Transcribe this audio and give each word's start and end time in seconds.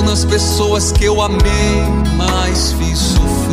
nas 0.00 0.24
pessoas 0.24 0.90
que 0.90 1.04
eu 1.04 1.20
amei, 1.20 1.82
mas 2.16 2.72
fiz 2.72 2.98
sofrer. 2.98 3.52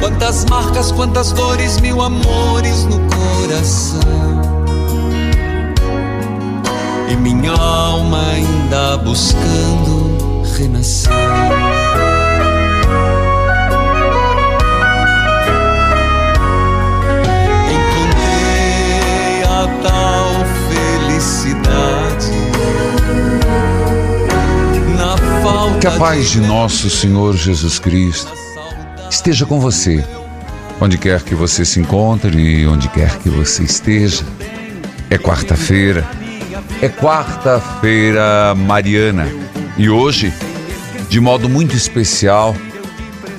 Quantas 0.00 0.44
marcas, 0.46 0.90
quantas 0.90 1.30
dores, 1.30 1.78
mil 1.80 2.02
amores 2.02 2.84
no 2.84 2.98
coração. 3.10 4.00
E 7.08 7.16
minha 7.16 7.52
alma 7.52 8.20
ainda 8.32 8.96
buscando 8.98 10.42
renascer. 10.56 11.12
Tal 19.82 20.44
felicidade 20.68 21.99
Que 25.80 25.86
a 25.86 25.90
paz 25.92 26.30
de 26.30 26.40
nosso 26.40 26.90
Senhor 26.90 27.36
Jesus 27.36 27.78
Cristo 27.78 28.30
esteja 29.10 29.46
com 29.46 29.58
você, 29.58 30.04
onde 30.80 30.98
quer 30.98 31.22
que 31.22 31.34
você 31.34 31.64
se 31.64 31.80
encontre 31.80 32.66
onde 32.66 32.88
quer 32.88 33.18
que 33.18 33.30
você 33.30 33.62
esteja. 33.62 34.24
É 35.08 35.16
quarta-feira, 35.16 36.06
é 36.82 36.88
quarta-feira 36.88 38.54
mariana 38.54 39.26
e 39.78 39.88
hoje, 39.88 40.32
de 41.08 41.18
modo 41.18 41.48
muito 41.48 41.74
especial, 41.74 42.54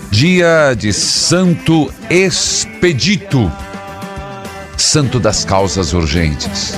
dia 0.10 0.74
de 0.74 0.92
Santo 0.92 1.94
Expedito, 2.10 3.52
Santo 4.76 5.20
das 5.20 5.46
Causas 5.46 5.94
Urgentes. 5.94 6.74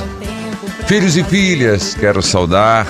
Filhos 0.86 1.16
e 1.16 1.24
filhas, 1.24 1.94
quero 1.94 2.22
saudar 2.22 2.86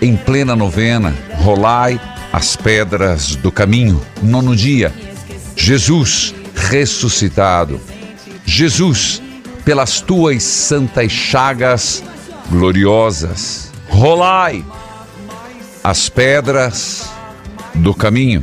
em 0.00 0.16
plena 0.16 0.56
novena, 0.56 1.14
rolai 1.44 2.00
as 2.32 2.56
pedras 2.56 3.36
do 3.36 3.52
caminho. 3.52 4.00
Nono 4.22 4.56
dia, 4.56 4.90
Jesus 5.54 6.34
ressuscitado. 6.54 7.78
Jesus, 8.46 9.20
pelas 9.62 10.00
tuas 10.00 10.42
santas 10.42 11.12
chagas 11.12 12.02
gloriosas, 12.50 13.70
rolai 13.90 14.64
as 15.82 16.08
pedras 16.08 17.10
do 17.74 17.92
caminho. 17.92 18.42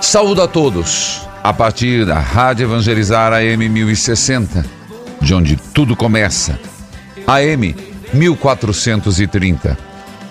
Saúdo 0.00 0.42
a 0.42 0.48
todos 0.48 1.22
a 1.42 1.52
partir 1.52 2.04
da 2.04 2.18
Rádio 2.18 2.64
Evangelizar 2.64 3.32
AM 3.32 3.68
1060, 3.68 4.66
de 5.20 5.34
onde 5.34 5.56
tudo 5.56 5.94
começa. 5.94 6.58
AM 7.28 7.76
1430. 8.12 9.85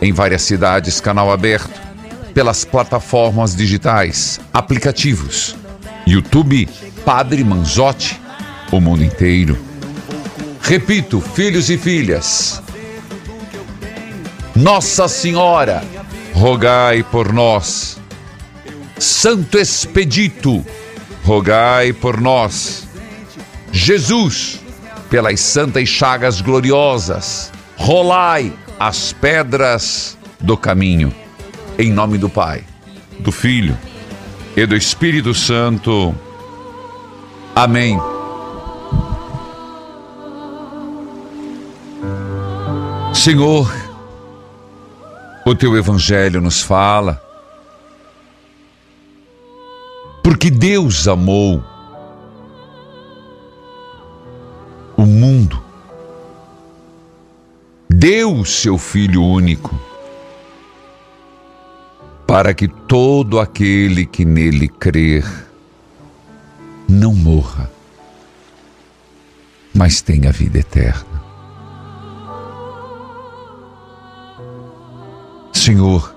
Em 0.00 0.12
várias 0.12 0.42
cidades, 0.42 1.00
canal 1.00 1.30
aberto. 1.30 1.80
Pelas 2.32 2.64
plataformas 2.64 3.54
digitais, 3.54 4.40
aplicativos. 4.52 5.56
YouTube, 6.06 6.68
Padre 7.04 7.44
Manzotti, 7.44 8.20
o 8.72 8.80
mundo 8.80 9.04
inteiro. 9.04 9.58
Repito, 10.62 11.20
filhos 11.20 11.68
e 11.68 11.76
filhas. 11.76 12.62
Nossa 14.54 15.08
Senhora, 15.08 15.82
rogai 16.32 17.02
por 17.02 17.32
nós. 17.32 17.98
Santo 18.98 19.58
Expedito, 19.58 20.64
rogai 21.24 21.92
por 21.92 22.20
nós. 22.20 22.88
Jesus, 23.72 24.60
pelas 25.08 25.40
santas 25.40 25.88
chagas 25.88 26.40
gloriosas, 26.40 27.52
rolai 27.76 28.52
as 28.80 29.12
pedras 29.12 30.16
do 30.40 30.56
caminho. 30.56 31.14
Em 31.78 31.92
nome 31.92 32.16
do 32.16 32.30
Pai, 32.30 32.64
do 33.18 33.30
Filho 33.30 33.76
e 34.56 34.64
do 34.64 34.74
Espírito 34.74 35.34
Santo. 35.34 36.14
Amém. 37.54 38.00
Senhor, 43.12 43.70
o 45.44 45.54
teu 45.54 45.76
evangelho 45.76 46.40
nos 46.40 46.62
fala. 46.62 47.20
Porque 50.24 50.50
Deus 50.50 51.06
amou 51.06 51.62
deu 58.00 58.46
seu 58.46 58.78
Filho 58.78 59.22
único, 59.22 59.78
para 62.26 62.54
que 62.54 62.66
todo 62.66 63.38
aquele 63.38 64.06
que 64.06 64.24
nele 64.24 64.68
crer 64.68 65.22
não 66.88 67.14
morra, 67.14 67.70
mas 69.74 70.00
tenha 70.00 70.32
vida 70.32 70.60
eterna. 70.60 71.20
Senhor, 75.52 76.14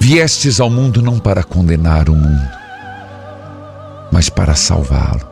viestes 0.00 0.58
ao 0.58 0.70
mundo 0.70 1.02
não 1.02 1.18
para 1.18 1.44
condenar 1.44 2.08
o 2.08 2.14
mundo, 2.14 2.50
mas 4.10 4.30
para 4.30 4.54
salvá-lo 4.54 5.28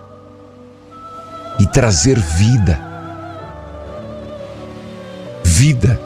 e 1.58 1.66
trazer 1.66 2.20
vida. 2.20 2.89
Vida 5.60 6.00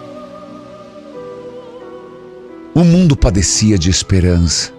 O 2.74 2.82
mundo 2.82 3.14
padecia 3.14 3.78
de 3.78 3.88
esperança. 3.88 4.72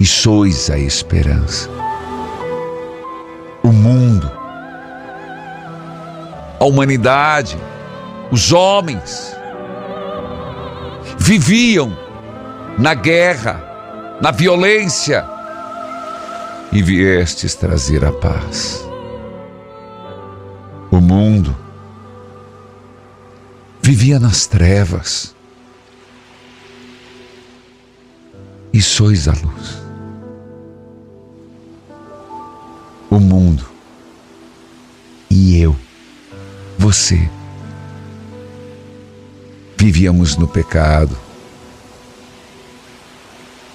E 0.00 0.04
sois 0.04 0.68
a 0.68 0.76
esperança. 0.76 1.70
O 3.62 3.68
mundo, 3.68 4.28
a 6.58 6.64
humanidade, 6.64 7.56
os 8.28 8.50
homens 8.50 9.36
viviam 11.16 11.96
na 12.76 12.94
guerra, 12.94 14.18
na 14.20 14.32
violência, 14.32 15.24
e 16.72 16.82
viestes 16.82 17.54
trazer 17.54 18.04
a 18.04 18.10
paz. 18.10 18.84
O 20.90 21.00
mundo 21.00 21.59
vivia 24.00 24.18
nas 24.18 24.46
trevas 24.46 25.36
e 28.72 28.80
sois 28.80 29.28
a 29.28 29.32
luz. 29.32 29.78
O 33.10 33.20
mundo 33.20 33.68
e 35.28 35.60
eu, 35.60 35.76
você, 36.78 37.30
vivíamos 39.76 40.34
no 40.34 40.48
pecado 40.48 41.14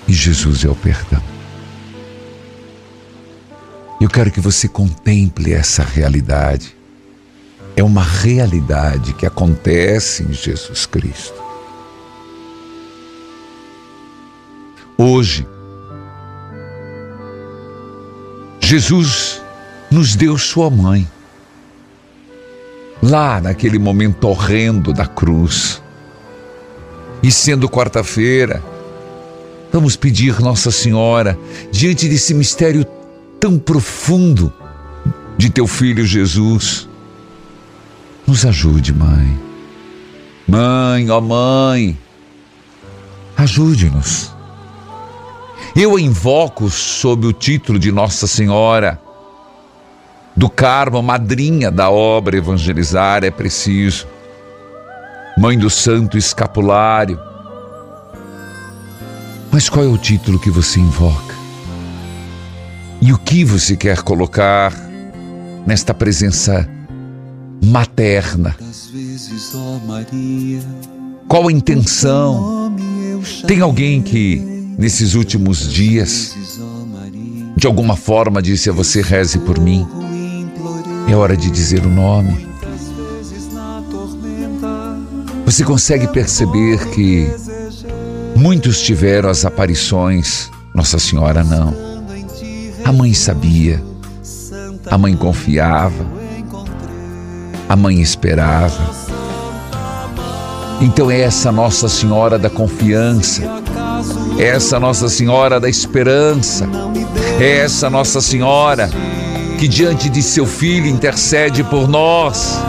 e 0.08 0.14
Jesus 0.14 0.66
é 0.66 0.70
o 0.70 0.76
perdão. 0.76 1.22
Eu 4.02 4.10
quero 4.10 4.32
que 4.32 4.42
você 4.42 4.68
contemple 4.68 5.54
essa 5.54 5.84
realidade. 5.84 6.76
Uma 7.86 8.02
realidade 8.02 9.14
que 9.14 9.28
acontece 9.28 10.24
em 10.24 10.34
Jesus 10.34 10.88
Cristo. 10.88 11.40
Hoje, 14.98 15.48
Jesus 18.60 19.40
nos 19.92 20.16
deu 20.16 20.36
sua 20.36 20.68
mãe. 20.72 21.08
Lá 23.04 23.40
naquele 23.40 23.78
momento 23.78 24.28
horrendo 24.28 24.92
da 24.92 25.06
cruz. 25.06 25.80
E 27.22 27.32
sendo 27.32 27.70
quarta-feira, 27.70 28.64
vamos 29.72 29.96
pedir 29.96 30.40
Nossa 30.42 30.72
Senhora, 30.72 31.38
diante 31.72 32.10
desse 32.10 32.34
mistério 32.34 32.84
tão 33.40 33.60
profundo 33.60 34.52
de 35.38 35.52
teu 35.52 35.68
filho 35.68 36.04
Jesus, 36.04 36.90
nos 38.28 38.46
ajude, 38.46 38.94
mãe. 38.94 39.40
Mãe, 40.48 41.10
ó 41.10 41.20
mãe, 41.20 41.98
ajude-nos. 43.38 44.34
Eu 45.76 45.96
a 45.96 46.02
invoco 46.02 46.70
sob 46.70 47.28
o 47.28 47.34
título 47.34 47.78
de 47.78 47.92
Nossa 47.92 48.28
Senhora 48.28 49.02
do 50.36 50.50
Carmo, 50.50 51.02
madrinha 51.02 51.72
da 51.72 51.90
obra 51.90 52.38
Evangelizar 52.38 53.24
é 53.24 53.32
preciso, 53.32 54.08
mãe 55.38 55.58
do 55.58 55.70
Santo 55.70 56.18
Escapulário. 56.18 57.20
Mas 59.52 59.70
qual 59.70 59.86
é 59.86 59.88
o 59.88 59.98
título 59.98 60.38
que 60.38 60.52
você 60.52 60.80
invoca? 60.80 61.34
E 63.02 63.14
o 63.14 63.18
que 63.18 63.46
você 63.46 63.76
quer 63.76 64.02
colocar 64.02 64.74
nesta 65.66 65.94
presença 65.94 66.70
materna? 67.64 68.56
Qual 71.28 71.48
a 71.48 71.52
intenção? 71.52 72.76
Tem 73.48 73.62
alguém 73.62 74.02
que 74.02 74.38
nesses 74.78 75.16
últimos 75.16 75.72
dias, 75.72 76.36
de 77.56 77.68
alguma 77.68 77.96
forma 77.96 78.42
disse 78.42 78.70
a 78.70 78.74
você: 78.74 79.02
reze 79.02 79.40
por 79.40 79.60
mim. 79.60 79.88
É 81.08 81.16
hora 81.16 81.38
de 81.38 81.52
dizer 81.52 81.86
o 81.86 81.90
nome. 81.90 82.48
Você 85.46 85.64
consegue 85.64 86.08
perceber 86.08 86.90
que 86.90 87.30
muitos 88.36 88.82
tiveram 88.82 89.30
as 89.30 89.46
aparições, 89.46 90.50
Nossa 90.74 90.98
Senhora 90.98 91.44
não. 91.44 91.74
A 92.84 92.92
mãe 92.92 93.14
sabia, 93.14 93.82
a 94.90 94.98
mãe 94.98 95.16
confiava, 95.16 96.06
a 97.68 97.76
mãe 97.76 98.02
esperava. 98.02 98.94
Então 100.82 101.10
é 101.10 101.22
essa 101.22 101.52
Nossa 101.52 101.88
Senhora 101.88 102.38
da 102.38 102.50
confiança 102.50 103.64
essa 104.38 104.80
Nossa 104.80 105.08
Senhora 105.08 105.60
da 105.60 105.70
Esperança, 105.70 106.68
é 107.40 107.60
essa 107.60 107.90
Nossa 107.90 108.20
Senhora 108.20 108.90
que 109.58 109.68
diante 109.68 110.10
de 110.10 110.22
seu 110.22 110.46
filho 110.46 110.88
intercede 110.88 111.64
por 111.64 111.88
nós. 111.88 112.60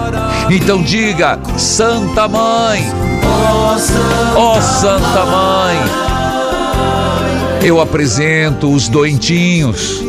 Então 0.51 0.83
diga: 0.83 1.39
Santa 1.57 2.29
Mãe, 2.29 2.85
ó 4.37 4.61
Santa 4.61 5.25
Mãe, 5.25 5.77
eu 7.63 7.81
apresento 7.81 8.73
os 8.73 8.89
doentinhos. 8.89 10.05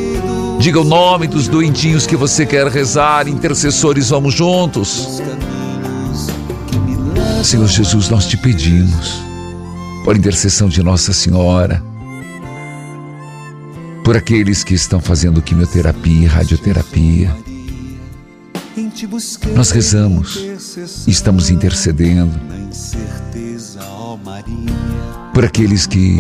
Diga 0.59 0.81
o 0.81 0.83
nome 0.83 1.27
dos 1.27 1.48
doentinhos 1.48 2.07
que 2.07 2.15
você 2.15 2.45
quer 2.45 2.68
rezar, 2.68 3.27
intercessores, 3.27 4.09
vamos 4.09 4.33
juntos. 4.33 5.21
Senhor 7.44 7.68
Jesus, 7.68 8.09
nós 8.09 8.25
te 8.25 8.36
pedimos 8.36 9.21
por 10.04 10.18
intercessão 10.18 10.68
de 10.68 10.81
Nossa 10.81 11.13
Senhora, 11.13 11.81
por 14.04 14.18
aqueles 14.18 14.63
que 14.63 14.74
estão 14.74 15.00
fazendo 15.00 15.42
quimioterapia, 15.42 16.30
radioterapia. 16.30 17.36
Nós 19.56 19.71
rezamos 19.71 20.38
e 21.06 21.12
estamos 21.12 21.50
intercedendo 21.50 22.38
por 25.33 25.45
aqueles 25.45 25.86
que 25.86 26.19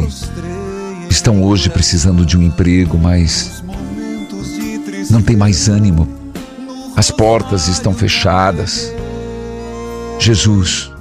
estão 1.09 1.43
hoje 1.43 1.69
precisando 1.69 2.25
de 2.25 2.37
um 2.37 2.43
emprego, 2.43 2.97
mas 2.97 3.63
não 5.17 5.23
tem 5.23 5.35
mais 5.35 5.67
ânimo. 5.67 6.07
As 6.95 7.09
portas 7.09 7.67
estão 7.67 7.91
fechadas. 7.91 8.93
Jesus, 10.19 10.91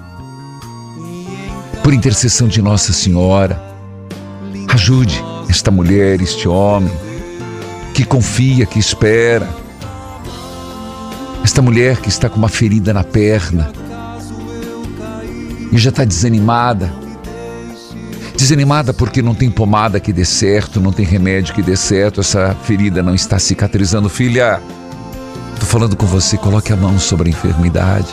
por 1.83 1.93
intercessão 1.93 2.49
de 2.49 2.63
Nossa 2.63 2.95
Senhora, 2.95 3.63
ajude 4.73 5.23
esta 5.51 5.71
mulher, 5.71 6.23
este 6.23 6.49
homem, 6.49 6.91
que 7.93 8.07
confia, 8.07 8.65
que 8.65 8.79
espera, 8.79 9.49
esta 11.45 11.61
mulher 11.61 11.99
que 11.99 12.09
está 12.09 12.31
com 12.31 12.39
uma 12.39 12.49
ferida 12.49 12.95
na 12.95 13.05
perna 13.05 13.71
e 15.71 15.77
já 15.77 15.91
está 15.91 16.05
desanimada. 16.05 16.91
Desanimada 18.37 18.93
porque 18.93 19.23
não 19.23 19.35
tem 19.35 19.51
pomada 19.51 19.99
que 19.99 20.13
dê 20.13 20.25
certo, 20.25 20.81
não 20.81 20.93
tem 20.93 21.05
remédio 21.07 21.55
que 21.55 21.63
dê 21.63 21.77
certo, 21.77 22.21
essa 22.21 22.55
ferida 22.65 23.03
não 23.03 23.15
está 23.15 23.39
cicatrizando. 23.39 24.09
Filha, 24.09 24.61
estou 25.55 25.67
falando 25.67 25.97
com 25.97 26.07
você, 26.07 26.37
coloque 26.37 26.73
a 26.73 26.77
mão 26.77 26.99
sobre 26.99 27.29
a 27.29 27.33
enfermidade 27.33 28.09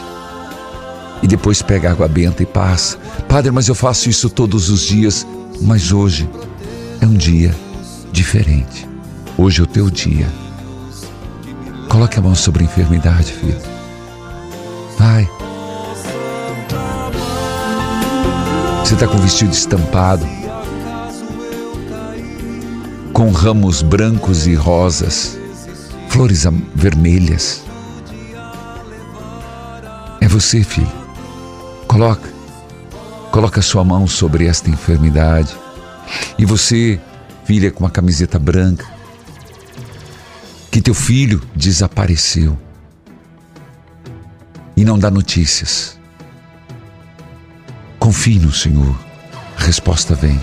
e 1.23 1.27
depois 1.27 1.61
pega 1.61 1.89
água 1.89 2.07
benta 2.07 2.43
e 2.43 2.45
passa. 2.45 2.97
Padre, 3.29 3.49
mas 3.49 3.67
eu 3.67 3.75
faço 3.75 4.09
isso 4.09 4.29
todos 4.29 4.69
os 4.69 4.81
dias. 4.81 5.25
Mas 5.61 5.91
hoje 5.91 6.29
é 6.99 7.05
um 7.05 7.13
dia 7.13 7.55
diferente. 8.11 8.87
Hoje 9.37 9.61
é 9.61 9.63
o 9.63 9.67
teu 9.67 9.89
dia. 9.89 10.27
Coloque 11.87 12.19
a 12.19 12.21
mão 12.21 12.35
sobre 12.35 12.63
a 12.63 12.65
enfermidade, 12.65 13.31
filho. 13.31 13.57
Vai. 14.97 15.42
Você 18.93 19.05
está 19.05 19.11
com 19.11 19.19
vestido 19.19 19.51
estampado, 19.51 20.23
com 23.11 23.31
ramos 23.31 23.81
brancos 23.81 24.45
e 24.45 24.53
rosas, 24.53 25.35
flores 26.09 26.45
vermelhas. 26.75 27.63
É 30.21 30.27
você, 30.27 30.63
filho. 30.63 30.91
Coloca, 31.87 32.29
coloca 33.31 33.63
sua 33.63 33.83
mão 33.83 34.05
sobre 34.05 34.45
esta 34.45 34.69
enfermidade. 34.69 35.57
E 36.37 36.45
você, 36.45 37.01
filha 37.45 37.71
com 37.71 37.85
uma 37.85 37.89
camiseta 37.89 38.37
branca, 38.37 38.85
que 40.69 40.79
teu 40.79 40.93
filho 40.93 41.41
desapareceu 41.55 42.55
e 44.77 44.85
não 44.85 44.99
dá 44.99 45.09
notícias. 45.09 46.02
Confie 48.13 48.37
no 48.37 48.53
Senhor, 48.53 48.95
a 49.57 49.63
resposta 49.63 50.13
vem 50.13 50.39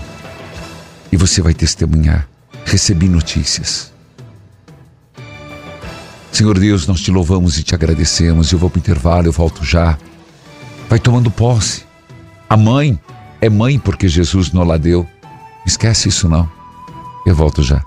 e 1.09 1.15
você 1.15 1.41
vai 1.41 1.53
testemunhar. 1.53 2.27
Recebi 2.65 3.07
notícias. 3.07 3.93
Senhor 6.33 6.59
Deus, 6.59 6.85
nós 6.85 6.99
te 6.99 7.09
louvamos 7.09 7.57
e 7.57 7.63
te 7.63 7.73
agradecemos. 7.73 8.51
Eu 8.51 8.59
vou 8.59 8.69
para 8.69 8.77
o 8.77 8.81
intervalo, 8.81 9.27
eu 9.27 9.31
volto 9.31 9.63
já 9.63 9.97
vai 10.89 10.99
tomando 10.99 11.31
posse. 11.31 11.85
A 12.49 12.57
mãe 12.57 12.99
é 13.39 13.49
mãe 13.49 13.79
porque 13.79 14.09
Jesus 14.09 14.51
não 14.51 14.65
la 14.65 14.75
deu. 14.75 15.07
Esquece 15.65 16.09
isso 16.09 16.27
não. 16.27 16.51
Eu 17.25 17.33
volto 17.33 17.63
já. 17.63 17.81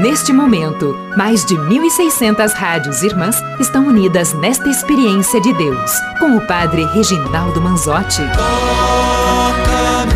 Neste 0.00 0.32
momento, 0.32 0.94
mais 1.16 1.44
de 1.44 1.56
1.600 1.56 2.52
rádios 2.52 3.02
irmãs 3.02 3.42
estão 3.58 3.84
unidas 3.88 4.32
nesta 4.32 4.68
experiência 4.68 5.40
de 5.40 5.52
Deus, 5.52 5.90
com 6.20 6.36
o 6.36 6.46
Padre 6.46 6.84
Reginaldo 6.94 7.60
Manzotti. 7.60 8.22
Toca-me, 8.36 10.14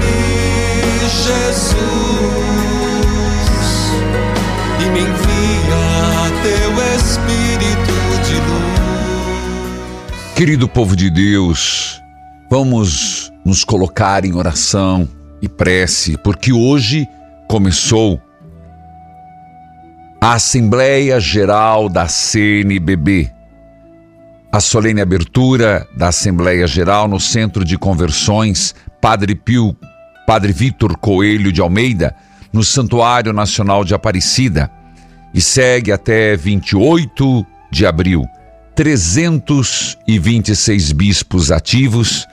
Jesus, 1.00 1.74
e 4.78 4.84
me 4.90 5.00
envia 5.00 6.30
teu 6.44 6.70
Espírito 6.94 7.94
de 8.24 8.34
luz. 8.34 10.32
Querido 10.36 10.68
povo 10.68 10.94
de 10.94 11.10
Deus, 11.10 12.00
vamos 12.48 13.32
nos 13.44 13.64
colocar 13.64 14.24
em 14.24 14.36
oração 14.36 15.08
e 15.42 15.48
prece, 15.48 16.16
porque 16.18 16.52
hoje 16.52 17.08
começou 17.48 18.20
a 20.22 20.32
Assembleia 20.34 21.18
Geral 21.18 21.88
da 21.88 22.06
CNBB. 22.06 23.28
A 24.52 24.60
solene 24.60 25.00
abertura 25.00 25.84
da 25.96 26.10
Assembleia 26.10 26.64
Geral 26.64 27.08
no 27.08 27.18
Centro 27.18 27.64
de 27.64 27.76
Conversões 27.76 28.72
Padre 29.00 29.34
Pio, 29.34 29.76
Padre 30.24 30.52
Vitor 30.52 30.96
Coelho 30.96 31.50
de 31.50 31.60
Almeida, 31.60 32.14
no 32.52 32.62
Santuário 32.62 33.32
Nacional 33.32 33.84
de 33.84 33.94
Aparecida, 33.94 34.70
e 35.34 35.40
segue 35.40 35.90
até 35.90 36.36
28 36.36 37.44
de 37.72 37.84
abril. 37.84 38.24
326 38.76 40.92
bispos 40.92 41.50
ativos 41.50 42.28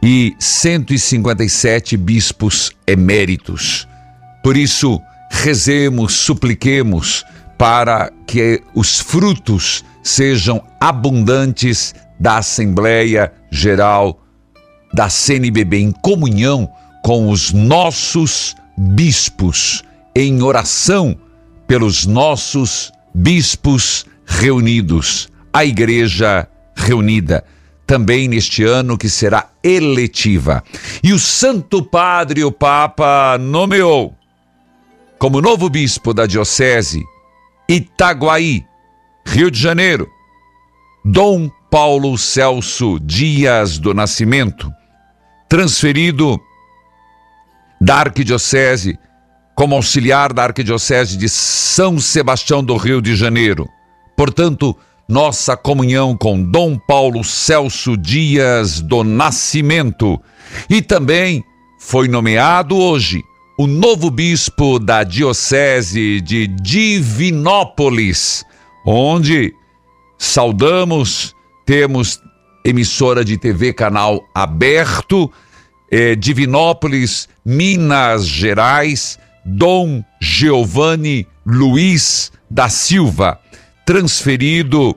e 0.00 0.32
157 0.38 1.96
bispos 1.96 2.70
eméritos. 2.86 3.88
Por 4.44 4.56
isso, 4.56 5.02
rezemos, 5.32 6.12
supliquemos 6.12 7.24
para 7.58 8.12
que 8.26 8.62
os 8.74 9.00
frutos 9.00 9.82
sejam 10.02 10.62
abundantes 10.78 11.94
da 12.20 12.36
Assembleia 12.36 13.32
Geral 13.50 14.20
da 14.92 15.08
CNBB 15.08 15.78
em 15.78 15.90
comunhão 15.90 16.68
com 17.02 17.30
os 17.30 17.52
nossos 17.52 18.54
bispos, 18.76 19.82
em 20.14 20.42
oração 20.42 21.16
pelos 21.66 22.04
nossos 22.04 22.92
bispos 23.14 24.04
reunidos, 24.26 25.28
a 25.52 25.64
Igreja 25.64 26.46
reunida, 26.76 27.42
também 27.86 28.28
neste 28.28 28.64
ano 28.64 28.98
que 28.98 29.08
será 29.08 29.50
eletiva. 29.64 30.62
E 31.02 31.12
o 31.12 31.18
Santo 31.18 31.82
Padre, 31.82 32.44
o 32.44 32.52
Papa, 32.52 33.38
nomeou 33.38 34.14
como 35.22 35.40
novo 35.40 35.68
bispo 35.70 36.12
da 36.12 36.26
Diocese 36.26 37.04
Itaguaí, 37.68 38.66
Rio 39.24 39.52
de 39.52 39.60
Janeiro, 39.60 40.10
Dom 41.04 41.48
Paulo 41.70 42.18
Celso 42.18 42.98
Dias 42.98 43.78
do 43.78 43.94
Nascimento, 43.94 44.68
transferido 45.48 46.40
da 47.80 47.98
Arquidiocese 47.98 48.98
como 49.54 49.76
auxiliar 49.76 50.32
da 50.32 50.42
Arquidiocese 50.42 51.16
de 51.16 51.28
São 51.28 52.00
Sebastião 52.00 52.60
do 52.60 52.76
Rio 52.76 53.00
de 53.00 53.14
Janeiro. 53.14 53.68
Portanto, 54.16 54.76
nossa 55.08 55.56
comunhão 55.56 56.16
com 56.16 56.42
Dom 56.42 56.76
Paulo 56.76 57.22
Celso 57.22 57.96
Dias 57.96 58.80
do 58.80 59.04
Nascimento 59.04 60.20
e 60.68 60.82
também 60.82 61.44
foi 61.78 62.08
nomeado 62.08 62.76
hoje 62.76 63.22
o 63.62 63.66
novo 63.68 64.10
bispo 64.10 64.80
da 64.80 65.04
Diocese 65.04 66.20
de 66.20 66.48
Divinópolis, 66.48 68.44
onde 68.84 69.54
saudamos, 70.18 71.32
temos 71.64 72.20
emissora 72.64 73.24
de 73.24 73.38
TV 73.38 73.72
canal 73.72 74.20
aberto, 74.34 75.30
eh, 75.92 76.16
Divinópolis, 76.16 77.28
Minas 77.44 78.26
Gerais, 78.26 79.16
Dom 79.44 80.02
Giovanni 80.20 81.28
Luiz 81.46 82.32
da 82.50 82.68
Silva, 82.68 83.38
transferido 83.86 84.96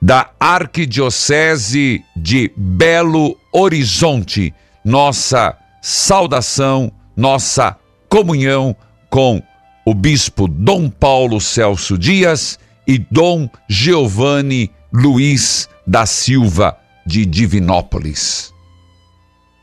da 0.00 0.30
Arquidiocese 0.40 2.02
de 2.16 2.50
Belo 2.56 3.36
Horizonte. 3.52 4.54
Nossa 4.82 5.54
saudação 5.82 6.90
nossa 7.22 7.76
comunhão 8.08 8.74
com 9.08 9.40
o 9.86 9.94
bispo 9.94 10.48
Dom 10.48 10.90
Paulo 10.90 11.40
Celso 11.40 11.96
Dias 11.96 12.58
e 12.84 12.98
Dom 12.98 13.48
Giovanni 13.68 14.72
Luiz 14.92 15.68
da 15.86 16.04
Silva 16.04 16.76
de 17.06 17.24
Divinópolis. 17.24 18.52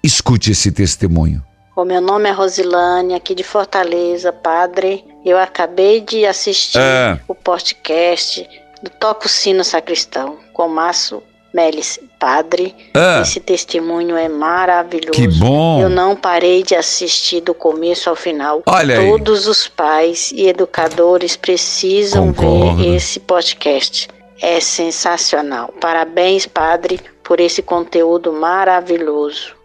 Escute 0.01 0.51
esse 0.51 0.71
testemunho. 0.71 1.43
O 1.75 1.83
meu 1.83 1.99
nome 1.99 2.29
é 2.29 2.31
Rosilane, 2.31 3.13
aqui 3.13 3.35
de 3.35 3.43
Fortaleza, 3.43 4.31
padre. 4.31 5.03
Eu 5.25 5.37
acabei 5.37 5.99
de 5.99 6.25
assistir 6.25 6.79
É. 6.79 7.19
o 7.27 7.35
podcast 7.35 8.47
do 8.81 8.89
Toco 8.89 9.27
Sino 9.27 9.65
Sacristão 9.65 10.37
com 10.53 10.69
Márcio 10.69 11.21
Melis, 11.53 11.99
padre. 12.19 12.75
Ah. 12.93 13.21
Esse 13.21 13.39
testemunho 13.39 14.17
é 14.17 14.27
maravilhoso. 14.27 15.13
Que 15.13 15.27
bom. 15.27 15.81
Eu 15.81 15.89
não 15.89 16.15
parei 16.15 16.61
de 16.61 16.75
assistir 16.75 17.41
do 17.41 17.53
começo 17.53 18.09
ao 18.09 18.15
final. 18.15 18.61
Olha 18.65 18.99
aí. 18.99 19.09
Todos 19.09 19.47
os 19.47 19.67
pais 19.67 20.31
e 20.35 20.47
educadores 20.47 21.37
precisam 21.37 22.33
Concordo. 22.33 22.83
ver 22.83 22.95
esse 22.97 23.19
podcast. 23.19 24.09
É 24.41 24.59
sensacional. 24.59 25.73
Parabéns, 25.81 26.45
padre, 26.45 26.99
por 27.23 27.39
esse 27.39 27.61
conteúdo 27.61 28.31
maravilhoso. 28.33 29.55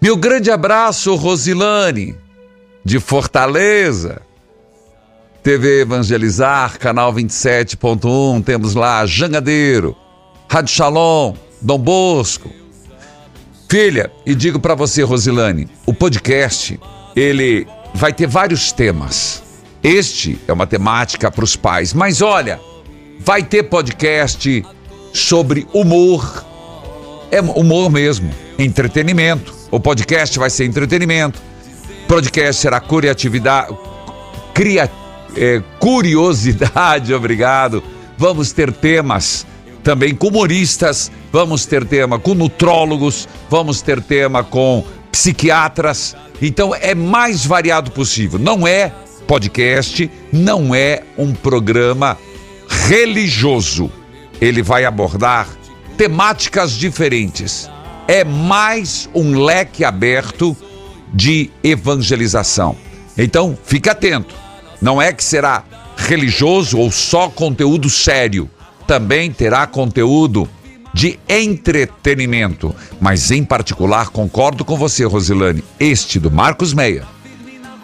Meu 0.00 0.16
grande 0.16 0.50
abraço, 0.50 1.14
Rosilane, 1.16 2.16
de 2.84 3.00
Fortaleza. 3.00 4.22
TV 5.42 5.80
Evangelizar, 5.80 6.78
canal 6.78 7.12
27.1, 7.12 8.44
temos 8.44 8.74
lá 8.74 9.06
Jangadeiro, 9.06 9.96
Rádio 10.50 10.74
Shalom, 10.74 11.34
Dom 11.60 11.78
Bosco. 11.78 12.50
Filha, 13.68 14.10
e 14.24 14.34
digo 14.34 14.58
para 14.58 14.74
você, 14.74 15.02
Rosilane, 15.02 15.68
o 15.84 15.92
podcast, 15.92 16.80
ele 17.14 17.66
vai 17.94 18.14
ter 18.14 18.26
vários 18.26 18.72
temas. 18.72 19.42
Este 19.82 20.40
é 20.48 20.52
uma 20.52 20.66
temática 20.66 21.30
para 21.30 21.44
os 21.44 21.54
pais, 21.54 21.92
mas 21.92 22.22
olha, 22.22 22.58
vai 23.20 23.42
ter 23.42 23.64
podcast 23.64 24.64
sobre 25.12 25.66
humor, 25.74 26.46
é 27.30 27.42
humor 27.42 27.90
mesmo, 27.90 28.30
entretenimento. 28.58 29.54
O 29.70 29.78
podcast 29.78 30.38
vai 30.38 30.48
ser 30.48 30.64
entretenimento. 30.64 31.38
Podcast 32.08 32.62
será 32.62 32.80
cria, 34.54 34.90
é, 35.36 35.62
curiosidade, 35.78 37.12
obrigado. 37.12 37.82
Vamos 38.16 38.50
ter 38.50 38.72
temas 38.72 39.46
também 39.88 40.14
com 40.14 40.28
humoristas, 40.28 41.10
vamos 41.32 41.64
ter 41.64 41.82
tema 41.82 42.18
com 42.18 42.34
nutrólogos, 42.34 43.26
vamos 43.48 43.80
ter 43.80 44.02
tema 44.02 44.44
com 44.44 44.84
psiquiatras. 45.10 46.14
Então 46.42 46.74
é 46.74 46.94
mais 46.94 47.46
variado 47.46 47.90
possível. 47.90 48.38
Não 48.38 48.68
é 48.68 48.92
podcast, 49.26 50.10
não 50.30 50.74
é 50.74 51.04
um 51.16 51.32
programa 51.32 52.18
religioso. 52.86 53.90
Ele 54.38 54.62
vai 54.62 54.84
abordar 54.84 55.48
temáticas 55.96 56.72
diferentes. 56.72 57.70
É 58.06 58.24
mais 58.24 59.08
um 59.14 59.42
leque 59.42 59.86
aberto 59.86 60.54
de 61.14 61.50
evangelização. 61.64 62.76
Então, 63.16 63.56
fique 63.64 63.88
atento. 63.88 64.34
Não 64.82 65.00
é 65.00 65.14
que 65.14 65.24
será 65.24 65.64
religioso 65.96 66.76
ou 66.76 66.90
só 66.92 67.30
conteúdo 67.30 67.88
sério. 67.88 68.50
Também 68.88 69.30
terá 69.30 69.66
conteúdo 69.66 70.48
de 70.94 71.20
entretenimento. 71.28 72.74
Mas, 72.98 73.30
em 73.30 73.44
particular, 73.44 74.08
concordo 74.08 74.64
com 74.64 74.78
você, 74.78 75.04
Rosilane, 75.04 75.62
este 75.78 76.18
do 76.18 76.30
Marcos 76.30 76.72
Meia. 76.72 77.06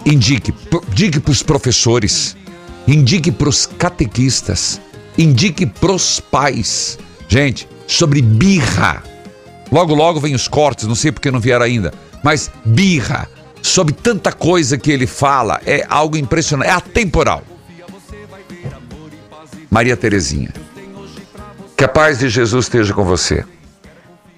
Indique, 0.07 0.55
diga 0.95 1.21
para 1.21 1.31
os 1.31 1.43
professores, 1.43 2.35
indique 2.89 3.31
para 3.31 3.51
os 3.51 3.67
catequistas, 3.67 4.81
indique 5.19 5.67
para 5.67 5.93
os 5.93 6.21
pais. 6.21 6.99
Gente, 7.29 7.69
sobre 7.87 8.23
birra. 8.23 9.03
Logo, 9.71 9.95
logo 9.95 10.21
vem 10.21 10.35
os 10.35 10.49
cortes, 10.49 10.87
não 10.87 10.95
sei 10.95 11.13
porque 11.13 11.31
não 11.31 11.39
vieram 11.39 11.67
ainda. 11.67 11.93
Mas 12.23 12.51
birra, 12.65 13.29
sobre 13.61 13.93
tanta 13.93 14.33
coisa 14.33 14.79
que 14.79 14.91
ele 14.91 15.07
fala. 15.07 15.61
É 15.67 15.85
algo 15.87 16.17
impressionante, 16.17 16.71
é 16.71 16.73
atemporal. 16.73 17.43
Maria 19.71 19.99
Terezinha. 19.99 20.64
Que 21.77 21.85
a 21.85 21.89
paz 21.89 22.21
de 22.21 22.29
Jesus 22.29 22.67
esteja 22.67 22.95
com 22.95 23.05
você. 23.05 23.45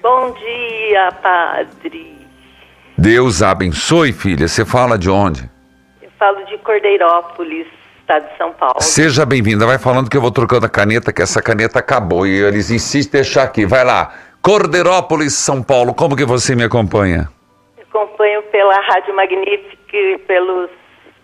Bom 0.03 0.33
dia, 0.33 1.13
padre. 1.23 2.17
Deus 2.97 3.43
abençoe, 3.43 4.13
filha. 4.13 4.49
Você 4.49 4.65
fala 4.65 4.97
de 4.97 5.11
onde? 5.11 5.49
Eu 6.01 6.09
falo 6.19 6.43
de 6.47 6.57
Cordeirópolis, 6.59 7.67
estado 8.01 8.27
de 8.31 8.37
São 8.39 8.53
Paulo. 8.55 8.81
Seja 8.81 9.27
bem-vinda. 9.27 9.67
Vai 9.67 9.79
falando 9.79 10.09
que 10.09 10.17
eu 10.17 10.21
vou 10.21 10.31
trocando 10.31 10.65
a 10.65 10.69
caneta, 10.69 11.13
que 11.13 11.21
essa 11.21 11.43
caneta 11.43 11.79
acabou. 11.79 12.27
E 12.27 12.31
eles 12.43 12.71
insistem 12.71 13.21
em 13.21 13.23
deixar 13.23 13.43
aqui. 13.43 13.67
Vai 13.67 13.85
lá. 13.85 14.15
Cordeirópolis, 14.41 15.35
São 15.35 15.63
Paulo. 15.63 15.93
Como 15.93 16.17
que 16.17 16.25
você 16.25 16.57
me 16.57 16.65
acompanha? 16.65 17.29
Eu 17.77 17.85
acompanho 17.91 18.43
pela 18.45 18.81
Rádio 18.81 19.15
Magnífica, 19.15 20.21
pelos, 20.27 20.71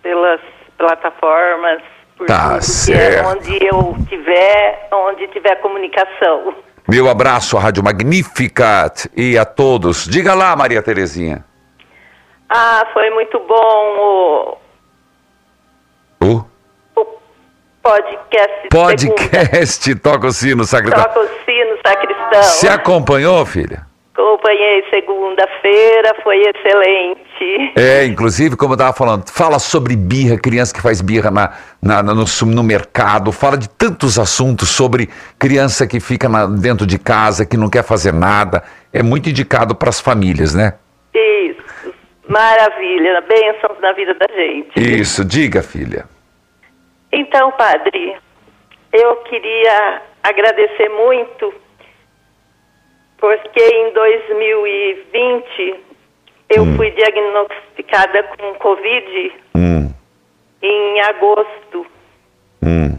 pelas 0.03 0.41
plataformas, 0.77 1.81
Tá 2.27 2.57
é 2.57 2.61
certo. 2.61 3.29
onde 3.29 3.65
eu 3.67 3.97
tiver, 4.09 4.89
onde 4.93 5.27
tiver 5.29 5.57
comunicação. 5.57 6.55
Meu 6.89 7.09
abraço 7.09 7.57
à 7.57 7.61
Rádio 7.61 7.83
Magnificat 7.83 9.09
e 9.17 9.37
a 9.39 9.45
todos. 9.45 10.05
Diga 10.07 10.35
lá, 10.35 10.55
Maria 10.57 10.83
Terezinha. 10.83 11.45
Ah, 12.49 12.87
foi 12.93 13.09
muito 13.11 13.39
bom 13.41 14.59
O 16.21 16.45
o, 16.95 17.01
o 17.01 17.05
podcast. 17.83 18.69
de 18.71 18.77
segunda. 18.77 18.85
podcast 18.85 19.95
Toca 19.97 20.27
o 20.27 20.33
Sino, 20.33 20.65
Sacristão. 20.65 21.03
Toca 21.03 21.21
o 21.21 21.29
sino, 21.45 21.79
sacristão. 21.85 22.43
Você 22.43 22.69
acompanhou, 22.69 23.45
filha? 23.47 23.87
Acompanhei 24.15 24.85
segunda-feira, 24.91 26.15
foi 26.23 26.43
excelente. 26.43 27.73
É, 27.77 28.05
inclusive, 28.05 28.57
como 28.57 28.73
eu 28.73 28.75
estava 28.75 28.93
falando, 28.93 29.27
fala 29.31 29.59
sobre 29.59 29.97
birra, 29.97 30.39
criança 30.39 30.75
que 30.75 30.83
faz 30.83 31.01
birra 31.01 31.31
na, 31.31 31.53
na- 31.81 32.03
no, 32.03 32.25
no 32.47 32.63
mercado, 32.63 33.33
fala 33.33 33.57
de 33.57 33.71
tantos 33.71 34.19
assuntos 34.19 34.69
sobre 34.69 35.09
criança 35.39 35.87
que 35.87 35.99
fica 35.99 36.29
na- 36.29 36.45
dentro 36.47 36.87
de 36.87 36.99
casa, 36.99 37.47
que 37.47 37.57
não 37.57 37.71
quer 37.71 37.83
fazer 37.85 38.13
nada. 38.13 38.63
É 38.93 39.03
muito 39.03 39.31
indicado 39.31 39.75
para 39.75 39.89
as 39.89 39.99
famílias, 39.99 40.55
né? 40.55 40.75
Isso, 41.15 41.95
maravilha, 42.29 43.23
bênçãos 43.23 43.81
na 43.81 43.93
vida 43.93 44.13
da 44.15 44.27
gente. 44.35 44.73
Isso, 45.01 45.25
diga, 45.25 45.63
filha. 45.63 46.05
Então, 47.11 47.51
padre, 47.53 48.15
eu 48.93 49.17
queria 49.25 50.03
agradecer 50.23 50.89
muito, 50.91 51.53
porque 53.23 53.61
em 53.65 53.93
2020 53.93 55.85
eu 56.51 56.67
fui 56.77 56.91
diagnosticada 56.91 58.25
com 58.25 58.55
Covid 58.55 59.33
Hum, 59.55 59.95
em 60.61 61.01
agosto. 61.03 61.87
hum, 62.65 62.99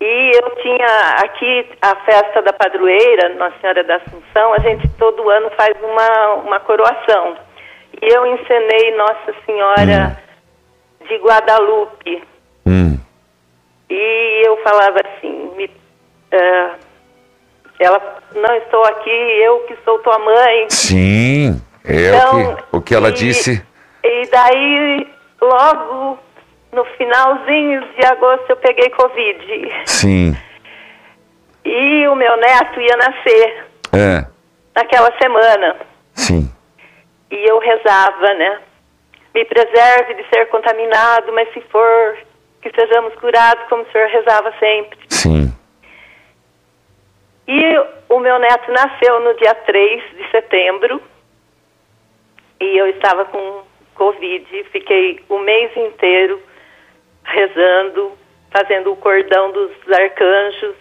E 0.00 0.30
eu 0.36 0.50
tinha 0.62 0.86
aqui 1.24 1.66
a 1.82 1.96
festa 1.96 2.40
da 2.42 2.52
padroeira, 2.52 3.30
Nossa 3.30 3.58
Senhora 3.60 3.82
da 3.82 3.96
Assunção, 3.96 4.54
a 4.54 4.60
gente 4.60 4.88
todo 4.98 5.28
ano 5.28 5.50
faz 5.56 5.76
uma, 5.82 6.34
uma 6.44 6.60
coroação. 6.60 7.36
E 8.00 8.06
eu 8.06 8.24
encenei 8.26 8.94
Nossa 8.96 9.34
Senhora 9.44 10.16
de 11.08 11.16
Guadalupe. 11.16 12.22
hum. 12.66 12.96
E 13.90 14.42
eu 14.46 14.56
falava 14.62 15.00
assim, 15.04 15.50
me, 15.56 15.68
eh, 16.30 16.70
ela, 17.80 18.00
não 18.34 18.54
estou 18.56 18.84
aqui, 18.84 19.10
eu 19.10 19.60
que 19.60 19.76
sou 19.84 19.98
tua 20.00 20.18
mãe. 20.18 20.66
Sim, 20.68 21.60
é 21.84 22.24
o, 22.26 22.56
que, 22.56 22.64
o 22.76 22.80
que 22.82 22.94
ela 22.94 23.08
e- 23.08 23.12
disse. 23.12 23.64
E 24.04 24.26
daí, 24.28 25.08
logo 25.40 26.18
no 26.72 26.84
finalzinho 26.96 27.80
de 27.98 28.06
agosto, 28.06 28.44
eu 28.50 28.56
peguei 28.56 28.88
Covid. 28.90 29.72
Sim, 29.86 30.36
E 31.64 32.06
o 32.08 32.14
meu 32.14 32.36
neto 32.36 32.80
ia 32.80 32.96
nascer 32.96 33.66
é, 33.92 34.24
naquela 34.74 35.12
semana. 35.20 35.76
sim. 36.14 36.50
E 37.30 37.48
eu 37.48 37.58
rezava, 37.60 38.34
né? 38.34 38.58
Me 39.32 39.44
preserve 39.44 40.14
de 40.14 40.28
ser 40.30 40.46
contaminado, 40.46 41.32
mas 41.32 41.48
se 41.52 41.60
for, 41.70 42.18
que 42.60 42.70
sejamos 42.74 43.14
curados, 43.14 43.64
como 43.68 43.82
o 43.84 43.92
senhor 43.92 44.08
rezava 44.08 44.52
sempre. 44.58 44.98
Sim. 45.08 45.52
E 47.52 47.78
o 48.08 48.20
meu 48.20 48.38
neto 48.38 48.70
nasceu 48.70 49.18
no 49.18 49.34
dia 49.34 49.52
3 49.52 50.16
de 50.16 50.30
setembro. 50.30 51.02
E 52.60 52.78
eu 52.78 52.86
estava 52.86 53.24
com 53.24 53.64
Covid. 53.96 54.64
Fiquei 54.70 55.20
o 55.28 55.36
mês 55.40 55.76
inteiro 55.76 56.40
rezando, 57.24 58.12
fazendo 58.52 58.92
o 58.92 58.96
cordão 58.96 59.50
dos 59.50 59.72
arcanjos 59.92 60.76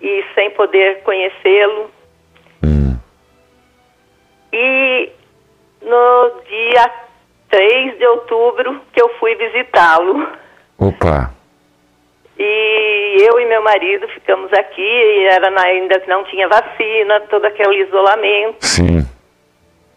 e 0.00 0.24
sem 0.34 0.50
poder 0.52 1.02
conhecê-lo. 1.02 1.90
Hum. 2.64 2.98
E 4.50 5.12
no 5.82 6.40
dia 6.48 6.90
3 7.50 7.98
de 7.98 8.06
outubro 8.06 8.80
que 8.94 9.02
eu 9.02 9.10
fui 9.18 9.34
visitá-lo. 9.34 10.26
Opa. 10.78 11.41
E 12.38 13.16
eu 13.28 13.38
e 13.38 13.46
meu 13.46 13.62
marido 13.62 14.08
ficamos 14.08 14.52
aqui, 14.52 14.80
e 14.80 15.26
era 15.26 15.50
na, 15.50 15.62
ainda 15.62 16.02
não 16.06 16.24
tinha 16.24 16.48
vacina, 16.48 17.20
todo 17.28 17.44
aquele 17.44 17.82
isolamento. 17.84 18.64
Sim. 18.64 19.06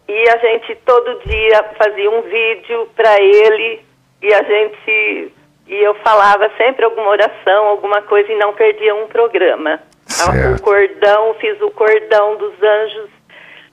E 0.07 0.29
a 0.29 0.37
gente 0.37 0.75
todo 0.85 1.19
dia 1.25 1.63
fazia 1.77 2.09
um 2.09 2.21
vídeo 2.21 2.87
para 2.95 3.19
ele 3.19 3.83
e 4.21 4.33
a 4.33 4.43
gente 4.43 5.33
e 5.67 5.83
eu 5.83 5.95
falava 5.95 6.49
sempre 6.57 6.85
alguma 6.85 7.09
oração, 7.09 7.65
alguma 7.65 8.01
coisa 8.03 8.31
e 8.31 8.37
não 8.37 8.53
perdia 8.53 8.93
um 8.93 9.07
programa. 9.07 9.79
Certo. 10.05 10.59
O 10.59 10.61
cordão, 10.61 11.35
fiz 11.41 11.59
o 11.59 11.71
cordão 11.71 12.37
dos 12.37 12.53
anjos, 12.61 13.09